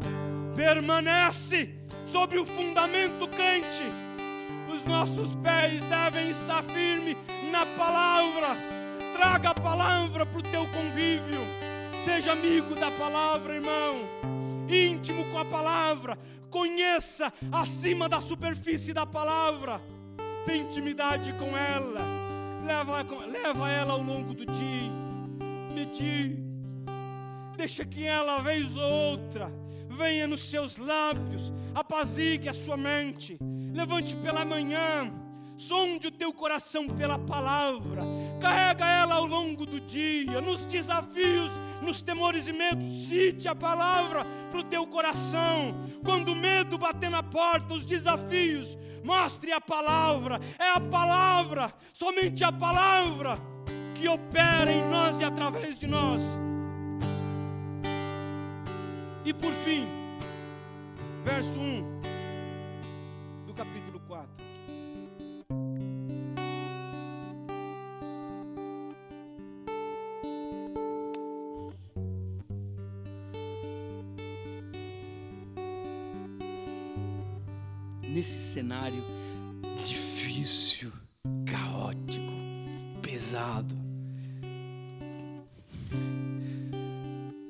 permanece 0.56 1.74
sobre 2.04 2.38
o 2.38 2.44
fundamento 2.44 3.28
crente. 3.28 3.84
Os 4.68 4.84
nossos 4.84 5.36
pés 5.36 5.80
devem 5.84 6.30
estar 6.30 6.64
firmes 6.64 7.16
na 7.50 7.64
palavra. 7.66 8.56
Traga 9.14 9.50
a 9.50 9.54
palavra 9.54 10.26
para 10.26 10.38
o 10.38 10.42
teu 10.42 10.66
convívio. 10.68 11.40
Seja 12.04 12.32
amigo 12.32 12.74
da 12.74 12.90
palavra, 12.90 13.54
irmão. 13.54 14.00
Íntimo 14.68 15.24
com 15.30 15.38
a 15.38 15.44
palavra. 15.44 16.18
Conheça 16.50 17.32
acima 17.52 18.08
da 18.08 18.20
superfície 18.20 18.92
da 18.92 19.06
palavra. 19.06 19.80
Tem 20.46 20.62
intimidade 20.62 21.32
com 21.34 21.56
ela. 21.56 22.00
Leva, 22.64 23.02
leva 23.26 23.70
ela 23.70 23.92
ao 23.94 24.02
longo 24.02 24.34
do 24.34 24.46
dia. 24.46 24.90
Medite. 25.74 26.38
Deixa 27.56 27.84
que 27.84 28.04
ela, 28.04 28.40
vez 28.40 28.76
ou 28.76 28.90
outra, 28.90 29.52
venha 29.88 30.26
nos 30.26 30.42
seus 30.42 30.76
lábios. 30.76 31.52
Apazigue 31.74 32.48
a 32.48 32.52
sua 32.52 32.76
mente. 32.76 33.38
Levante 33.72 34.16
pela 34.16 34.44
manhã 34.44 35.12
sonde 35.56 36.08
o 36.08 36.10
teu 36.10 36.32
coração 36.32 36.88
pela 36.88 37.18
palavra, 37.18 38.02
carrega 38.42 38.84
ela 38.84 39.14
ao 39.14 39.24
longo 39.24 39.64
do 39.64 39.80
dia, 39.80 40.40
nos 40.40 40.66
desafios, 40.66 41.52
nos 41.80 42.02
temores 42.02 42.48
e 42.48 42.52
medos, 42.52 43.06
cite 43.06 43.46
a 43.46 43.54
palavra 43.54 44.24
para 44.50 44.58
o 44.58 44.64
teu 44.64 44.84
coração. 44.84 45.72
Quando 46.04 46.32
o 46.32 46.34
medo 46.34 46.76
bater 46.76 47.08
na 47.08 47.22
porta, 47.22 47.72
os 47.72 47.86
desafios, 47.86 48.76
mostre 49.04 49.52
a 49.52 49.60
palavra, 49.60 50.40
é 50.58 50.70
a 50.70 50.80
palavra, 50.80 51.72
somente 51.92 52.42
a 52.42 52.50
palavra 52.50 53.38
que 53.94 54.08
opera 54.08 54.72
em 54.72 54.90
nós 54.90 55.20
e 55.20 55.24
através 55.24 55.78
de 55.78 55.86
nós. 55.86 56.22
E 59.24 59.32
por 59.32 59.52
fim, 59.52 59.86
verso 61.24 61.60
1 61.60 62.01
cenário 78.82 79.04
difícil, 79.80 80.92
caótico, 81.46 82.32
pesado. 83.00 83.74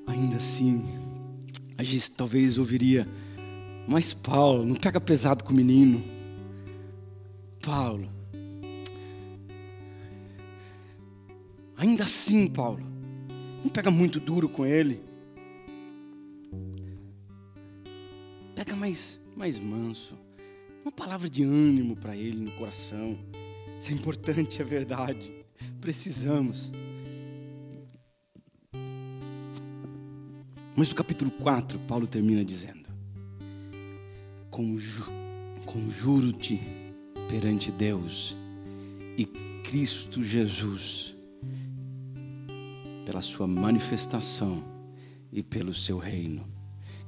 Ainda 0.07 0.37
assim, 0.37 0.85
a 1.78 1.83
gente 1.83 2.12
talvez 2.12 2.59
ouviria, 2.59 3.09
mas 3.89 4.12
Paulo, 4.12 4.64
não 4.64 4.74
pega 4.74 5.01
pesado 5.01 5.43
com 5.43 5.53
o 5.53 5.57
menino. 5.57 6.03
Paulo, 7.64 8.09
ainda 11.76 12.05
assim, 12.05 12.47
Paulo, 12.47 12.85
não 13.62 13.70
pega 13.70 13.91
muito 13.91 14.20
duro 14.20 14.49
com 14.49 14.66
ele. 14.66 15.01
Pega 18.55 18.76
mais, 18.76 19.18
mais 19.35 19.59
manso. 19.59 20.22
Uma 20.83 20.93
palavra 20.93 21.30
de 21.30 21.45
ânimo 21.45 21.97
para 21.97 22.16
ele 22.16 22.45
no 22.45 22.51
coração. 22.53 23.18
Isso 23.78 23.91
é 23.91 23.95
importante, 23.95 24.61
é 24.61 24.64
verdade. 24.64 25.33
Precisamos. 25.80 26.72
Mas 30.76 30.89
no 30.89 30.95
capítulo 30.95 31.30
4, 31.30 31.78
Paulo 31.80 32.07
termina 32.07 32.45
dizendo: 32.45 32.89
Conju 34.51 35.22
Conjuro-te 35.66 36.61
perante 37.28 37.70
Deus 37.70 38.37
e 39.16 39.24
Cristo 39.64 40.22
Jesus, 40.22 41.16
pela 43.07 43.20
sua 43.20 43.47
manifestação 43.47 44.62
e 45.33 45.43
pelo 45.43 45.72
seu 45.72 45.99
reino, 45.99 46.47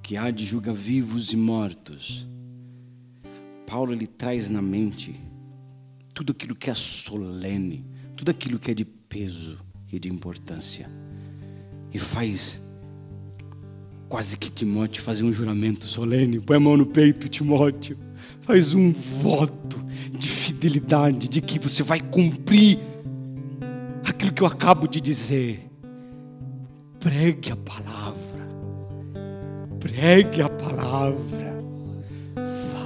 que 0.02 0.16
há 0.16 0.30
de 0.30 0.44
julgar 0.44 0.74
vivos 0.74 1.32
e 1.32 1.36
mortos. 1.36 2.28
Paulo 3.66 3.92
ele 3.92 4.06
traz 4.06 4.48
na 4.48 4.62
mente 4.62 5.20
tudo 6.14 6.32
aquilo 6.32 6.54
que 6.54 6.70
é 6.70 6.74
solene, 6.74 7.84
tudo 8.16 8.30
aquilo 8.30 8.58
que 8.58 8.70
é 8.70 8.74
de 8.74 8.84
peso 8.84 9.58
e 9.92 9.98
de 9.98 10.08
importância, 10.08 10.88
e 11.92 11.98
faz 11.98 12.60
quase 14.08 14.36
que 14.36 14.50
Timóteo 14.50 15.02
fazer 15.02 15.24
um 15.24 15.32
juramento 15.32 15.86
solene. 15.86 16.40
Põe 16.40 16.56
a 16.56 16.60
mão 16.60 16.76
no 16.76 16.86
peito, 16.86 17.28
Timóteo. 17.28 17.96
Faz 18.40 18.74
um 18.74 18.92
voto 18.92 19.84
de 20.16 20.28
fidelidade, 20.28 21.28
de 21.28 21.40
que 21.40 21.58
você 21.58 21.82
vai 21.82 22.00
cumprir 22.00 22.78
aquilo 24.06 24.32
que 24.32 24.42
eu 24.42 24.46
acabo 24.46 24.86
de 24.86 25.00
dizer. 25.00 25.68
Pregue 27.00 27.50
a 27.50 27.56
palavra. 27.56 28.48
Pregue 29.80 30.42
a 30.42 30.48
palavra. 30.48 31.43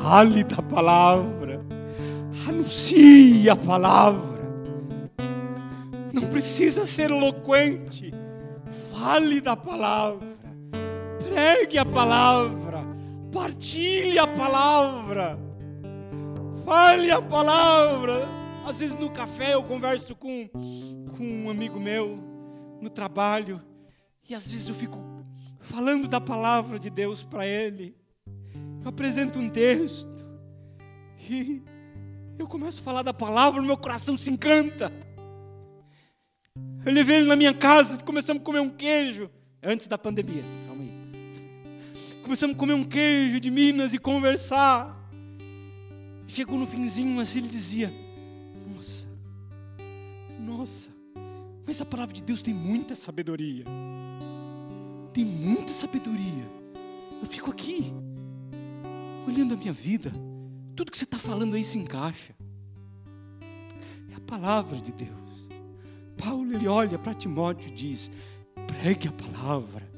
Fale 0.09 0.43
da 0.43 0.63
palavra. 0.63 1.65
Anuncie 2.49 3.51
a 3.51 3.57
palavra. 3.57 4.39
Não 6.13 6.27
precisa 6.29 6.85
ser 6.85 7.11
eloquente. 7.11 8.15
Fale 8.91 9.41
da 9.41 9.55
palavra 9.55 10.39
pregue 11.39 11.79
a 11.79 11.85
palavra, 11.85 12.81
partilhe 13.33 14.19
a 14.19 14.27
palavra, 14.27 15.39
fale 16.65 17.11
a 17.13 17.23
palavra. 17.23 18.27
Às 18.67 18.81
vezes 18.81 18.99
no 18.99 19.09
café 19.11 19.55
eu 19.55 19.63
converso 19.63 20.17
com, 20.17 20.49
com 20.49 21.23
um 21.23 21.49
amigo 21.49 21.79
meu, 21.79 22.19
no 22.81 22.91
trabalho, 22.91 23.63
e 24.29 24.35
às 24.35 24.51
vezes 24.51 24.69
eu 24.69 24.75
fico 24.75 24.99
falando 25.61 26.09
da 26.09 26.21
palavra 26.21 26.79
de 26.79 26.91
Deus 26.91 27.23
para 27.23 27.47
ele. 27.47 27.95
Apresento 28.89 29.39
um 29.39 29.51
texto, 29.51 30.27
e 31.29 31.63
eu 32.39 32.47
começo 32.47 32.81
a 32.81 32.83
falar 32.83 33.03
da 33.03 33.13
palavra, 33.13 33.61
meu 33.61 33.77
coração 33.77 34.17
se 34.17 34.31
encanta. 34.31 34.91
Eu 36.85 36.93
levei 36.93 37.17
ele 37.17 37.27
na 37.27 37.37
minha 37.37 37.53
casa, 37.53 38.03
começamos 38.03 38.41
a 38.41 38.45
comer 38.45 38.61
um 38.61 38.71
queijo, 38.71 39.31
antes 39.63 39.87
da 39.87 39.99
pandemia. 39.99 40.43
Começamos 42.23 42.57
a 42.57 42.59
comer 42.59 42.75
um 42.75 42.85
queijo 42.85 43.41
de 43.41 43.51
Minas 43.51 43.95
e 43.95 43.99
conversar. 43.99 44.95
Chegou 46.27 46.59
no 46.59 46.67
finzinho 46.67 47.19
assim, 47.21 47.39
ele 47.39 47.49
dizia: 47.49 47.93
Nossa, 48.75 49.07
nossa, 50.39 50.91
mas 51.67 51.81
a 51.81 51.85
palavra 51.85 52.15
de 52.15 52.23
Deus 52.23 52.43
tem 52.43 52.53
muita 52.53 52.95
sabedoria. 52.95 53.65
Tem 55.13 55.25
muita 55.25 55.73
sabedoria. 55.73 56.47
Eu 57.21 57.27
fico 57.27 57.51
aqui, 57.51 57.95
olhando 59.29 59.55
a 59.55 59.57
minha 59.57 59.73
vida. 59.73 60.13
Tudo 60.75 60.91
que 60.91 60.99
você 60.99 61.05
está 61.05 61.19
falando 61.19 61.55
aí 61.55 61.65
se 61.65 61.79
encaixa. 61.79 62.35
É 64.11 64.15
a 64.17 64.21
palavra 64.21 64.77
de 64.79 64.93
Deus. 64.93 65.49
Paulo 66.17 66.53
ele 66.53 66.67
olha 66.67 66.99
para 66.99 67.15
Timóteo 67.15 67.71
e 67.71 67.75
diz: 67.75 68.11
pregue 68.67 69.09
a 69.09 69.13
palavra 69.13 69.89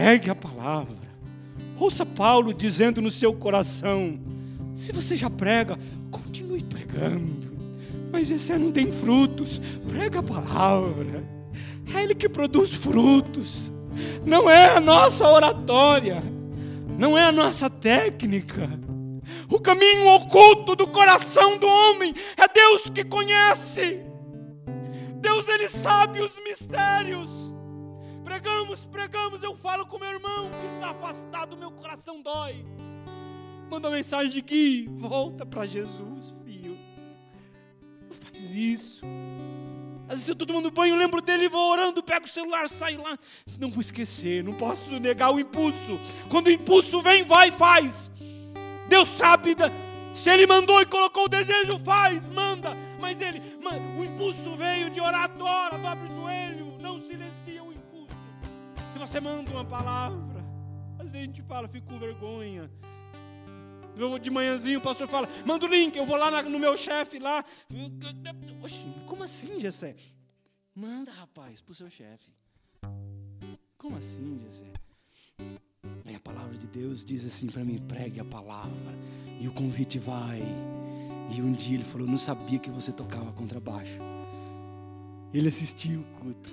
pregue 0.00 0.30
a 0.30 0.34
palavra. 0.34 0.96
Ouça 1.78 2.06
Paulo 2.06 2.54
dizendo 2.54 3.02
no 3.02 3.10
seu 3.10 3.34
coração: 3.34 4.18
se 4.74 4.92
você 4.92 5.14
já 5.14 5.28
prega, 5.28 5.78
continue 6.10 6.64
pregando. 6.64 7.50
Mas 8.10 8.30
esse 8.30 8.56
não 8.56 8.72
tem 8.72 8.90
frutos, 8.90 9.60
prega 9.86 10.20
a 10.20 10.22
palavra. 10.22 11.22
É 11.94 12.02
Ele 12.02 12.14
que 12.14 12.30
produz 12.30 12.72
frutos. 12.72 13.70
Não 14.24 14.48
é 14.48 14.74
a 14.74 14.80
nossa 14.80 15.28
oratória, 15.28 16.22
não 17.00 17.16
é 17.16 17.24
a 17.24 17.32
nossa 17.32 17.70
técnica. 17.70 18.68
O 19.50 19.58
caminho 19.58 20.06
oculto 20.08 20.76
do 20.76 20.86
coração 20.86 21.56
do 21.56 21.66
homem 21.66 22.14
é 22.36 22.46
Deus 22.46 22.90
que 22.90 23.02
conhece. 23.02 24.02
Deus 25.16 25.48
ele 25.48 25.66
sabe 25.70 26.20
os 26.20 26.36
mistérios. 26.44 27.54
Pregamos, 28.22 28.84
pregamos, 28.84 29.42
eu 29.42 29.56
falo 29.56 29.86
com 29.86 29.98
meu 29.98 30.10
irmão 30.10 30.50
que 30.60 30.74
está 30.74 30.90
afastado, 30.90 31.56
meu 31.56 31.70
coração 31.70 32.20
dói. 32.20 32.66
Manda 33.70 33.88
uma 33.88 33.96
mensagem 33.96 34.30
de 34.30 34.42
que 34.42 34.86
volta 34.92 35.46
para 35.46 35.64
Jesus, 35.64 36.34
filho. 36.44 36.76
Não 38.02 38.12
faz 38.12 38.52
isso. 38.52 39.06
Às 40.10 40.16
vezes 40.16 40.28
eu 40.28 40.32
estou 40.32 40.46
tomando 40.46 40.70
banho, 40.70 40.96
lembro 40.96 41.22
dele, 41.22 41.48
vou 41.48 41.70
orando, 41.70 42.02
pego 42.02 42.26
o 42.26 42.28
celular, 42.28 42.68
saio 42.68 43.00
lá. 43.02 43.18
Não 43.58 43.70
vou 43.70 43.80
esquecer, 43.80 44.44
não 44.44 44.52
posso 44.52 44.98
negar 44.98 45.32
o 45.32 45.40
impulso. 45.40 45.98
Quando 46.28 46.48
o 46.48 46.50
impulso 46.50 47.00
vem, 47.00 47.22
vai 47.22 47.48
e 47.48 47.52
faz. 47.52 48.10
Deus 48.88 49.08
sabe, 49.08 49.54
se 50.12 50.28
Ele 50.28 50.46
mandou 50.46 50.82
e 50.82 50.86
colocou 50.86 51.24
o 51.24 51.28
desejo, 51.28 51.78
faz, 51.78 52.28
manda. 52.28 52.76
Mas 53.00 53.20
Ele, 53.20 53.40
o 53.96 54.04
impulso 54.04 54.56
veio 54.56 54.90
de 54.90 55.00
orar, 55.00 55.30
ora, 55.40 55.78
dobra 55.78 56.12
o 56.12 56.20
joelho, 56.20 56.76
não 56.80 57.00
silencia 57.00 57.62
o 57.62 57.70
você 59.00 59.18
manda 59.18 59.50
uma 59.50 59.64
palavra. 59.64 60.44
Às 60.98 61.08
vezes 61.08 61.22
a 61.22 61.24
gente 61.24 61.42
fala, 61.42 61.66
fico 61.66 61.86
com 61.86 61.98
vergonha. 61.98 62.70
Eu, 63.96 64.18
de 64.18 64.30
manhãzinho 64.30 64.78
o 64.78 64.82
pastor 64.82 65.08
fala, 65.08 65.28
manda 65.44 65.64
o 65.64 65.68
link, 65.68 65.96
eu 65.96 66.04
vou 66.04 66.16
lá 66.16 66.42
no 66.42 66.58
meu 66.58 66.76
chefe 66.76 67.18
lá. 67.18 67.42
Oxi, 68.62 68.86
como 69.06 69.24
assim, 69.24 69.58
Gessé? 69.58 69.96
Manda, 70.74 71.10
rapaz, 71.12 71.62
pro 71.62 71.74
seu 71.74 71.88
chefe. 71.88 72.30
Como 73.78 73.96
assim, 73.96 74.38
Gessé? 74.44 74.70
Aí 76.04 76.14
a 76.14 76.20
palavra 76.20 76.58
de 76.58 76.66
Deus 76.66 77.02
diz 77.02 77.24
assim 77.24 77.46
para 77.46 77.64
mim: 77.64 77.78
pregue 77.78 78.20
a 78.20 78.24
palavra, 78.24 78.94
e 79.40 79.48
o 79.48 79.52
convite 79.52 79.98
vai. 79.98 80.42
E 81.34 81.40
um 81.40 81.52
dia 81.52 81.76
ele 81.76 81.84
falou: 81.84 82.06
não 82.06 82.18
sabia 82.18 82.58
que 82.58 82.70
você 82.70 82.92
tocava 82.92 83.32
contrabaixo. 83.32 83.98
Ele 85.32 85.48
assistiu 85.48 86.00
o 86.00 86.04
culto. 86.18 86.50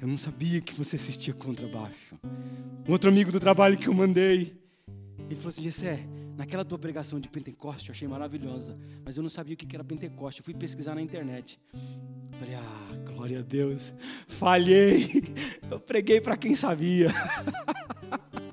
Eu 0.00 0.08
não 0.08 0.16
sabia 0.16 0.60
que 0.60 0.72
você 0.72 0.96
assistia 0.96 1.34
contrabaixo. 1.34 2.18
Um 2.88 2.92
outro 2.92 3.10
amigo 3.10 3.30
do 3.30 3.38
trabalho 3.38 3.76
que 3.76 3.88
eu 3.88 3.94
mandei, 3.94 4.56
ele 5.34 5.40
falou 5.40 5.50
assim: 5.50 5.62
Gessé, 5.62 6.00
naquela 6.36 6.64
tua 6.64 6.78
pregação 6.78 7.18
de 7.18 7.28
Pentecoste 7.28 7.88
eu 7.88 7.92
achei 7.92 8.08
maravilhosa, 8.08 8.78
mas 9.04 9.16
eu 9.16 9.22
não 9.22 9.30
sabia 9.30 9.54
o 9.54 9.56
que 9.56 9.74
era 9.74 9.84
Pentecoste. 9.84 10.40
Eu 10.40 10.44
fui 10.44 10.54
pesquisar 10.54 10.94
na 10.94 11.02
internet. 11.02 11.60
Falei, 12.38 12.54
ah, 12.54 12.96
glória 13.06 13.40
a 13.40 13.42
Deus, 13.42 13.92
falhei. 14.26 15.22
Eu 15.70 15.78
preguei 15.78 16.20
para 16.20 16.36
quem 16.36 16.54
sabia. 16.54 17.12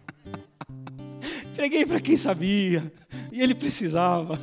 preguei 1.55 1.83
para 1.83 1.99
quem 1.99 2.15
sabia. 2.15 2.91
E 3.31 3.41
ele 3.41 3.55
precisava. 3.55 4.39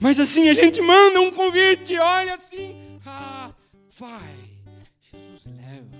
Mas 0.00 0.18
assim, 0.18 0.48
a 0.48 0.54
gente 0.54 0.80
manda 0.80 1.20
um 1.20 1.30
convite, 1.30 1.96
olha 1.96 2.34
assim, 2.34 2.98
ah, 3.06 3.52
vai 3.96 4.48
leva, 5.50 5.96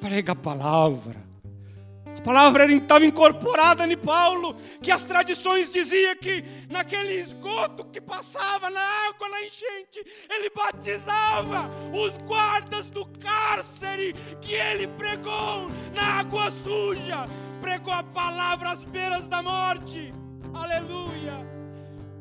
prega 0.00 0.32
a 0.32 0.36
palavra. 0.36 1.25
A 2.16 2.20
palavra 2.22 2.70
estava 2.72 3.06
incorporada 3.06 3.86
em 3.86 3.96
Paulo, 3.96 4.56
que 4.82 4.90
as 4.90 5.04
tradições 5.04 5.70
diziam 5.70 6.16
que 6.16 6.44
naquele 6.68 7.14
esgoto 7.14 7.86
que 7.86 8.00
passava 8.00 8.68
na 8.70 8.80
água, 9.08 9.28
na 9.28 9.44
enchente, 9.44 10.04
ele 10.28 10.50
batizava 10.50 11.70
os 11.92 12.16
guardas 12.26 12.90
do 12.90 13.06
cárcere 13.20 14.14
que 14.40 14.54
ele 14.54 14.88
pregou 14.88 15.70
na 15.94 16.20
água 16.20 16.50
suja, 16.50 17.28
pregou 17.60 17.92
a 17.92 18.02
palavra 18.02 18.70
às 18.70 18.82
beiras 18.82 19.28
da 19.28 19.42
morte. 19.42 20.12
Aleluia! 20.52 21.46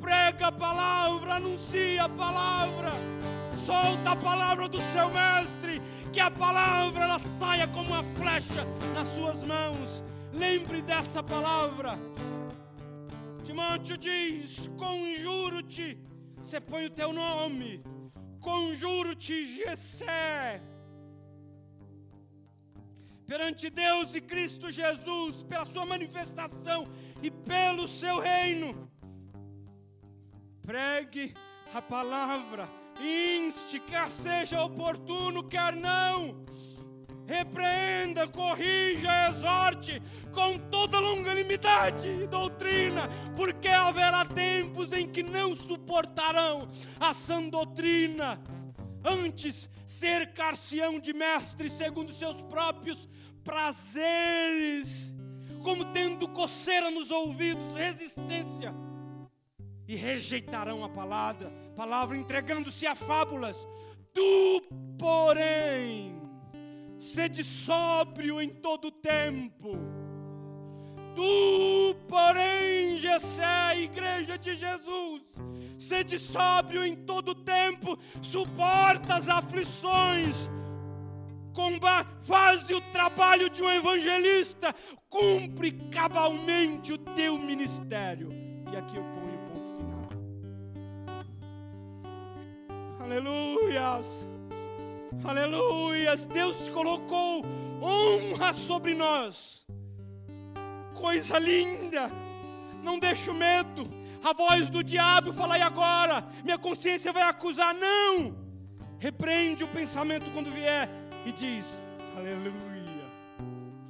Prega 0.01 0.47
a 0.47 0.51
palavra, 0.51 1.35
anuncia 1.35 2.03
a 2.03 2.09
palavra, 2.09 2.91
solta 3.55 4.11
a 4.11 4.15
palavra 4.15 4.67
do 4.67 4.79
seu 4.93 5.09
mestre 5.09 5.81
que 6.15 6.21
a 6.21 6.31
palavra 6.31 7.03
ela 7.03 7.19
saia 7.19 7.67
como 7.67 7.89
uma 7.89 8.01
flecha 8.01 8.63
nas 8.93 9.09
suas 9.09 9.43
mãos. 9.43 10.01
Lembre 10.31 10.81
dessa 10.81 11.21
palavra. 11.21 11.99
Timóteo 13.43 13.97
diz: 13.97 14.69
Conjuro-te, 14.77 15.99
você 16.37 16.61
põe 16.61 16.85
o 16.85 16.89
teu 16.89 17.11
nome, 17.11 17.83
conjuro-te, 18.39 19.45
Gessé, 19.55 20.61
perante 23.27 23.69
Deus 23.69 24.15
e 24.15 24.21
Cristo 24.21 24.71
Jesus, 24.71 25.43
pela 25.43 25.65
sua 25.65 25.85
manifestação 25.85 26.87
e 27.21 27.29
pelo 27.29 27.89
seu 27.89 28.21
reino. 28.21 28.89
Pregue 30.61 31.33
a 31.73 31.81
palavra, 31.81 32.69
inste, 32.99 33.79
quer 33.79 34.09
seja 34.09 34.63
oportuno, 34.63 35.43
quer 35.43 35.75
não. 35.75 36.43
Repreenda, 37.27 38.27
corrija, 38.27 39.29
exorte 39.29 40.01
com 40.31 40.59
toda 40.69 40.99
longanimidade 40.99 42.07
e 42.07 42.27
doutrina, 42.27 43.09
porque 43.35 43.67
haverá 43.67 44.25
tempos 44.25 44.93
em 44.93 45.07
que 45.07 45.23
não 45.23 45.55
suportarão 45.55 46.67
a 46.99 47.13
sã 47.13 47.41
doutrina. 47.49 48.39
Antes, 49.03 49.69
cercar-se-ão 49.85 50.99
de 50.99 51.13
mestres 51.13 51.73
segundo 51.73 52.11
seus 52.11 52.41
próprios 52.41 53.07
prazeres, 53.43 55.13
como 55.63 55.85
tendo 55.85 56.27
coceira 56.27 56.91
nos 56.91 57.11
ouvidos, 57.11 57.75
resistência 57.75 58.73
e 59.87 59.95
rejeitarão 59.95 60.83
a 60.83 60.89
palavra, 60.89 61.51
palavra 61.75 62.17
entregando-se 62.17 62.87
a 62.87 62.95
fábulas. 62.95 63.67
Tu, 64.13 64.61
porém, 64.97 66.15
sede 66.97 67.43
sóbrio 67.43 68.41
em 68.41 68.49
todo 68.49 68.89
tempo. 68.89 69.77
Tu, 71.15 71.95
porém, 72.07 72.97
Gessé, 72.97 73.77
igreja 73.77 74.37
de 74.37 74.55
Jesus, 74.55 75.35
sede 75.77 76.17
sóbrio 76.19 76.85
em 76.85 76.95
todo 76.95 77.35
tempo, 77.35 77.97
suporta 78.21 79.15
as 79.15 79.29
aflições, 79.29 80.49
combate, 81.53 82.09
faz 82.21 82.69
o 82.69 82.81
trabalho 82.91 83.49
de 83.49 83.63
um 83.63 83.69
evangelista, 83.69 84.75
cumpre 85.07 85.71
cabalmente 85.89 86.91
o 86.91 86.97
teu 86.97 87.37
ministério. 87.37 88.29
E 88.73 88.75
aqui 88.75 88.97
eu 88.97 89.03
ponho 89.03 89.24
Aleluias. 93.05 94.27
Aleluias. 95.23 96.25
Deus 96.25 96.69
colocou 96.69 97.43
honra 97.79 98.51
sobre 98.51 98.95
nós. 98.95 99.63
Coisa 100.95 101.37
linda. 101.37 102.11
Não 102.83 102.97
deixe 102.97 103.29
o 103.29 103.33
medo. 103.33 103.87
A 104.23 104.33
voz 104.33 104.71
do 104.71 104.83
diabo 104.83 105.31
fala, 105.31 105.55
e 105.55 105.61
agora? 105.61 106.27
Minha 106.43 106.57
consciência 106.57 107.13
vai 107.13 107.21
acusar. 107.23 107.75
Não. 107.75 108.35
Repreende 108.99 109.63
o 109.63 109.67
pensamento 109.67 110.25
quando 110.33 110.49
vier 110.49 110.89
e 111.27 111.31
diz: 111.31 111.79
Aleluia. 112.17 112.55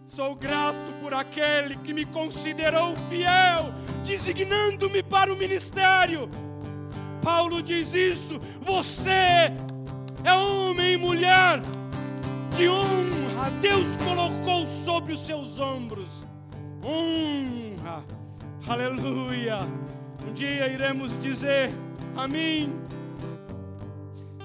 Sou 0.05 0.35
grato 0.35 0.91
por 1.01 1.13
aquele 1.13 1.77
que 1.77 1.93
me 1.93 2.05
considerou 2.05 2.97
fiel, 3.09 3.73
designando-me 4.03 5.01
para 5.01 5.33
o 5.33 5.37
ministério. 5.37 6.29
Paulo 7.25 7.59
diz 7.63 7.91
isso. 7.95 8.39
Você 8.61 9.49
é 10.23 10.31
homem 10.31 10.93
e 10.93 10.97
mulher 10.97 11.59
de 12.55 12.69
honra. 12.69 13.49
Deus 13.59 13.97
colocou 13.97 14.67
sobre 14.67 15.13
os 15.13 15.25
seus 15.25 15.59
ombros 15.59 16.27
honra. 16.83 18.05
Aleluia. 18.67 19.57
Um 20.23 20.33
dia 20.33 20.67
iremos 20.67 21.17
dizer 21.17 21.71
a 22.15 22.27
mim. 22.27 22.71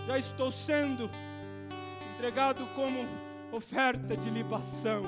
Já 0.07 0.18
estou 0.18 0.51
sendo 0.51 1.11
entregado 2.14 2.66
como 2.74 3.05
oferta 3.53 4.16
de 4.16 4.31
libação. 4.31 5.03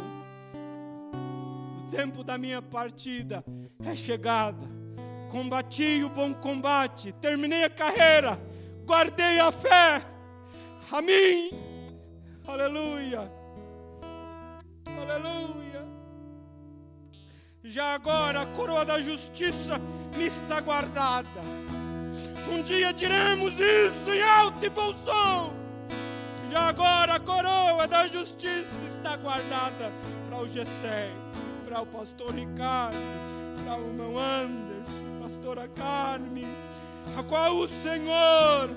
O 1.86 1.90
tempo 1.90 2.22
da 2.22 2.36
minha 2.36 2.60
partida 2.60 3.42
é 3.82 3.96
chegada 3.96 4.81
combati 5.32 6.04
o 6.04 6.10
bom 6.10 6.34
combate, 6.34 7.10
terminei 7.12 7.64
a 7.64 7.70
carreira, 7.70 8.38
guardei 8.84 9.40
a 9.40 9.50
fé. 9.50 10.04
Amém. 10.90 11.50
Aleluia. 12.46 13.32
Aleluia. 15.00 15.88
Já 17.64 17.94
agora 17.94 18.42
a 18.42 18.46
coroa 18.46 18.84
da 18.84 19.00
justiça 19.00 19.80
me 20.16 20.26
está 20.26 20.60
guardada. 20.60 21.40
Um 22.52 22.62
dia 22.62 22.92
diremos 22.92 23.58
isso 23.58 24.12
em 24.12 24.22
alto 24.22 24.66
e 24.66 24.68
bom 24.68 24.94
som. 24.94 25.54
Já 26.50 26.68
agora 26.68 27.14
a 27.14 27.20
coroa 27.20 27.88
da 27.88 28.06
justiça 28.06 28.76
está 28.86 29.16
guardada 29.16 29.90
para 30.28 30.40
o 30.40 30.46
Gessé, 30.46 31.10
para 31.64 31.80
o 31.80 31.86
pastor 31.86 32.34
Ricardo, 32.34 32.98
para 33.64 33.78
o 33.78 33.86
irmão 33.86 34.18
Anderson 34.18 34.71
pastora 35.42 35.68
Carme, 35.74 36.46
a 37.18 37.22
qual 37.24 37.56
o 37.56 37.66
Senhor, 37.66 38.70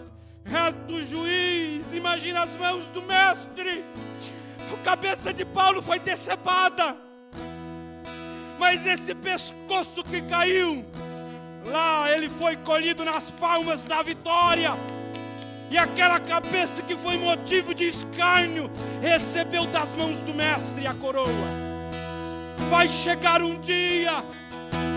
reto 0.43 0.99
juiz, 1.03 1.93
imagina 1.93 2.41
as 2.41 2.55
mãos 2.55 2.87
do 2.87 3.03
mestre, 3.03 3.85
a 4.73 4.83
cabeça 4.83 5.31
de 5.31 5.45
Paulo 5.45 5.79
foi 5.83 5.99
decepada, 5.99 6.97
mas 8.57 8.83
esse 8.87 9.13
pescoço 9.13 10.03
que 10.05 10.23
caiu, 10.23 10.83
lá 11.67 12.11
ele 12.11 12.29
foi 12.29 12.57
colhido 12.57 13.05
nas 13.05 13.29
palmas 13.29 13.83
da 13.83 14.01
vitória. 14.01 14.71
E 15.69 15.77
aquela 15.77 16.19
cabeça 16.19 16.81
que 16.81 16.95
foi 16.95 17.15
motivo 17.17 17.75
de 17.75 17.83
escárnio 17.85 18.71
recebeu 19.01 19.67
das 19.67 19.93
mãos 19.93 20.23
do 20.23 20.33
mestre 20.33 20.87
a 20.87 20.95
coroa. 20.95 21.29
Vai 22.69 22.87
chegar 22.87 23.41
um 23.41 23.59
dia 23.59 24.23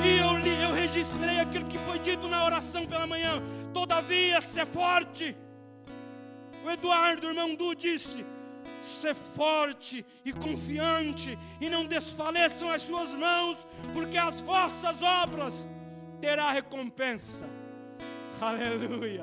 e 0.04 0.18
eu, 0.18 0.36
li, 0.36 0.50
eu 0.50 0.57
registrei 0.89 1.39
aquilo 1.39 1.66
que 1.66 1.78
foi 1.78 1.99
dito 1.99 2.26
na 2.28 2.45
oração 2.45 2.86
pela 2.86 3.07
manhã. 3.07 3.43
Todavia, 3.72 4.41
ser 4.41 4.66
forte. 4.66 5.36
O 6.64 6.70
Eduardo, 6.70 7.28
irmão 7.28 7.55
Du, 7.55 7.74
disse: 7.74 8.24
ser 8.80 9.14
forte 9.14 10.05
e 10.24 10.32
confiante, 10.32 11.39
e 11.61 11.68
não 11.68 11.84
desfaleçam 11.84 12.70
as 12.70 12.82
suas 12.82 13.11
mãos, 13.11 13.66
porque 13.93 14.16
as 14.16 14.41
vossas 14.41 15.03
obras 15.03 15.68
terá 16.20 16.51
recompensa. 16.51 17.47
Aleluia. 18.41 19.22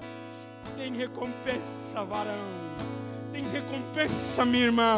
Tem 0.78 0.94
recompensa, 0.94 2.04
varão. 2.04 2.95
Tem 3.36 3.44
recompensa, 3.50 4.46
minha 4.46 4.64
irmã. 4.64 4.96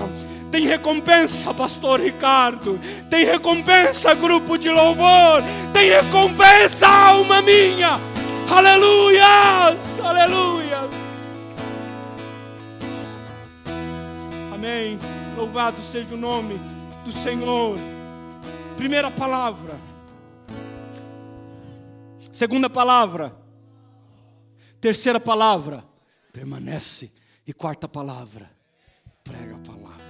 Tem 0.52 0.68
recompensa, 0.68 1.52
pastor 1.56 2.00
Ricardo. 2.00 2.80
Tem 3.10 3.26
recompensa, 3.26 4.14
grupo 4.14 4.60
de 4.60 4.70
louvor. 4.70 5.42
Tem 5.74 5.90
recompensa, 5.90 6.88
alma 6.88 7.42
minha. 7.42 8.00
Aleluias, 8.48 10.00
aleluias. 10.02 10.92
Amém. 14.54 15.00
Louvado 15.36 15.82
seja 15.82 16.14
o 16.14 16.18
nome 16.18 16.62
do 17.04 17.12
Senhor. 17.12 17.76
Primeira 18.76 19.10
palavra. 19.10 19.80
Segunda 22.32 22.70
palavra. 22.70 23.36
Terceira 24.80 25.20
palavra. 25.20 25.84
Permanece. 26.32 27.17
E 27.48 27.54
quarta 27.54 27.88
palavra. 27.88 28.52
Prega 29.24 29.56
a 29.56 29.60
palavra. 29.60 30.04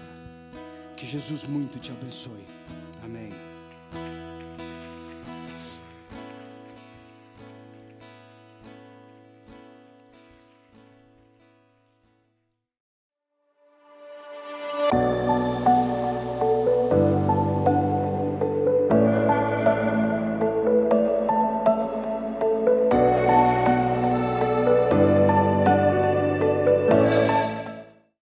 Que 0.97 1.05
Jesus 1.05 1.45
muito 1.45 1.77
te 1.77 1.91
abençoe. 1.91 2.43
Amém. 3.03 3.29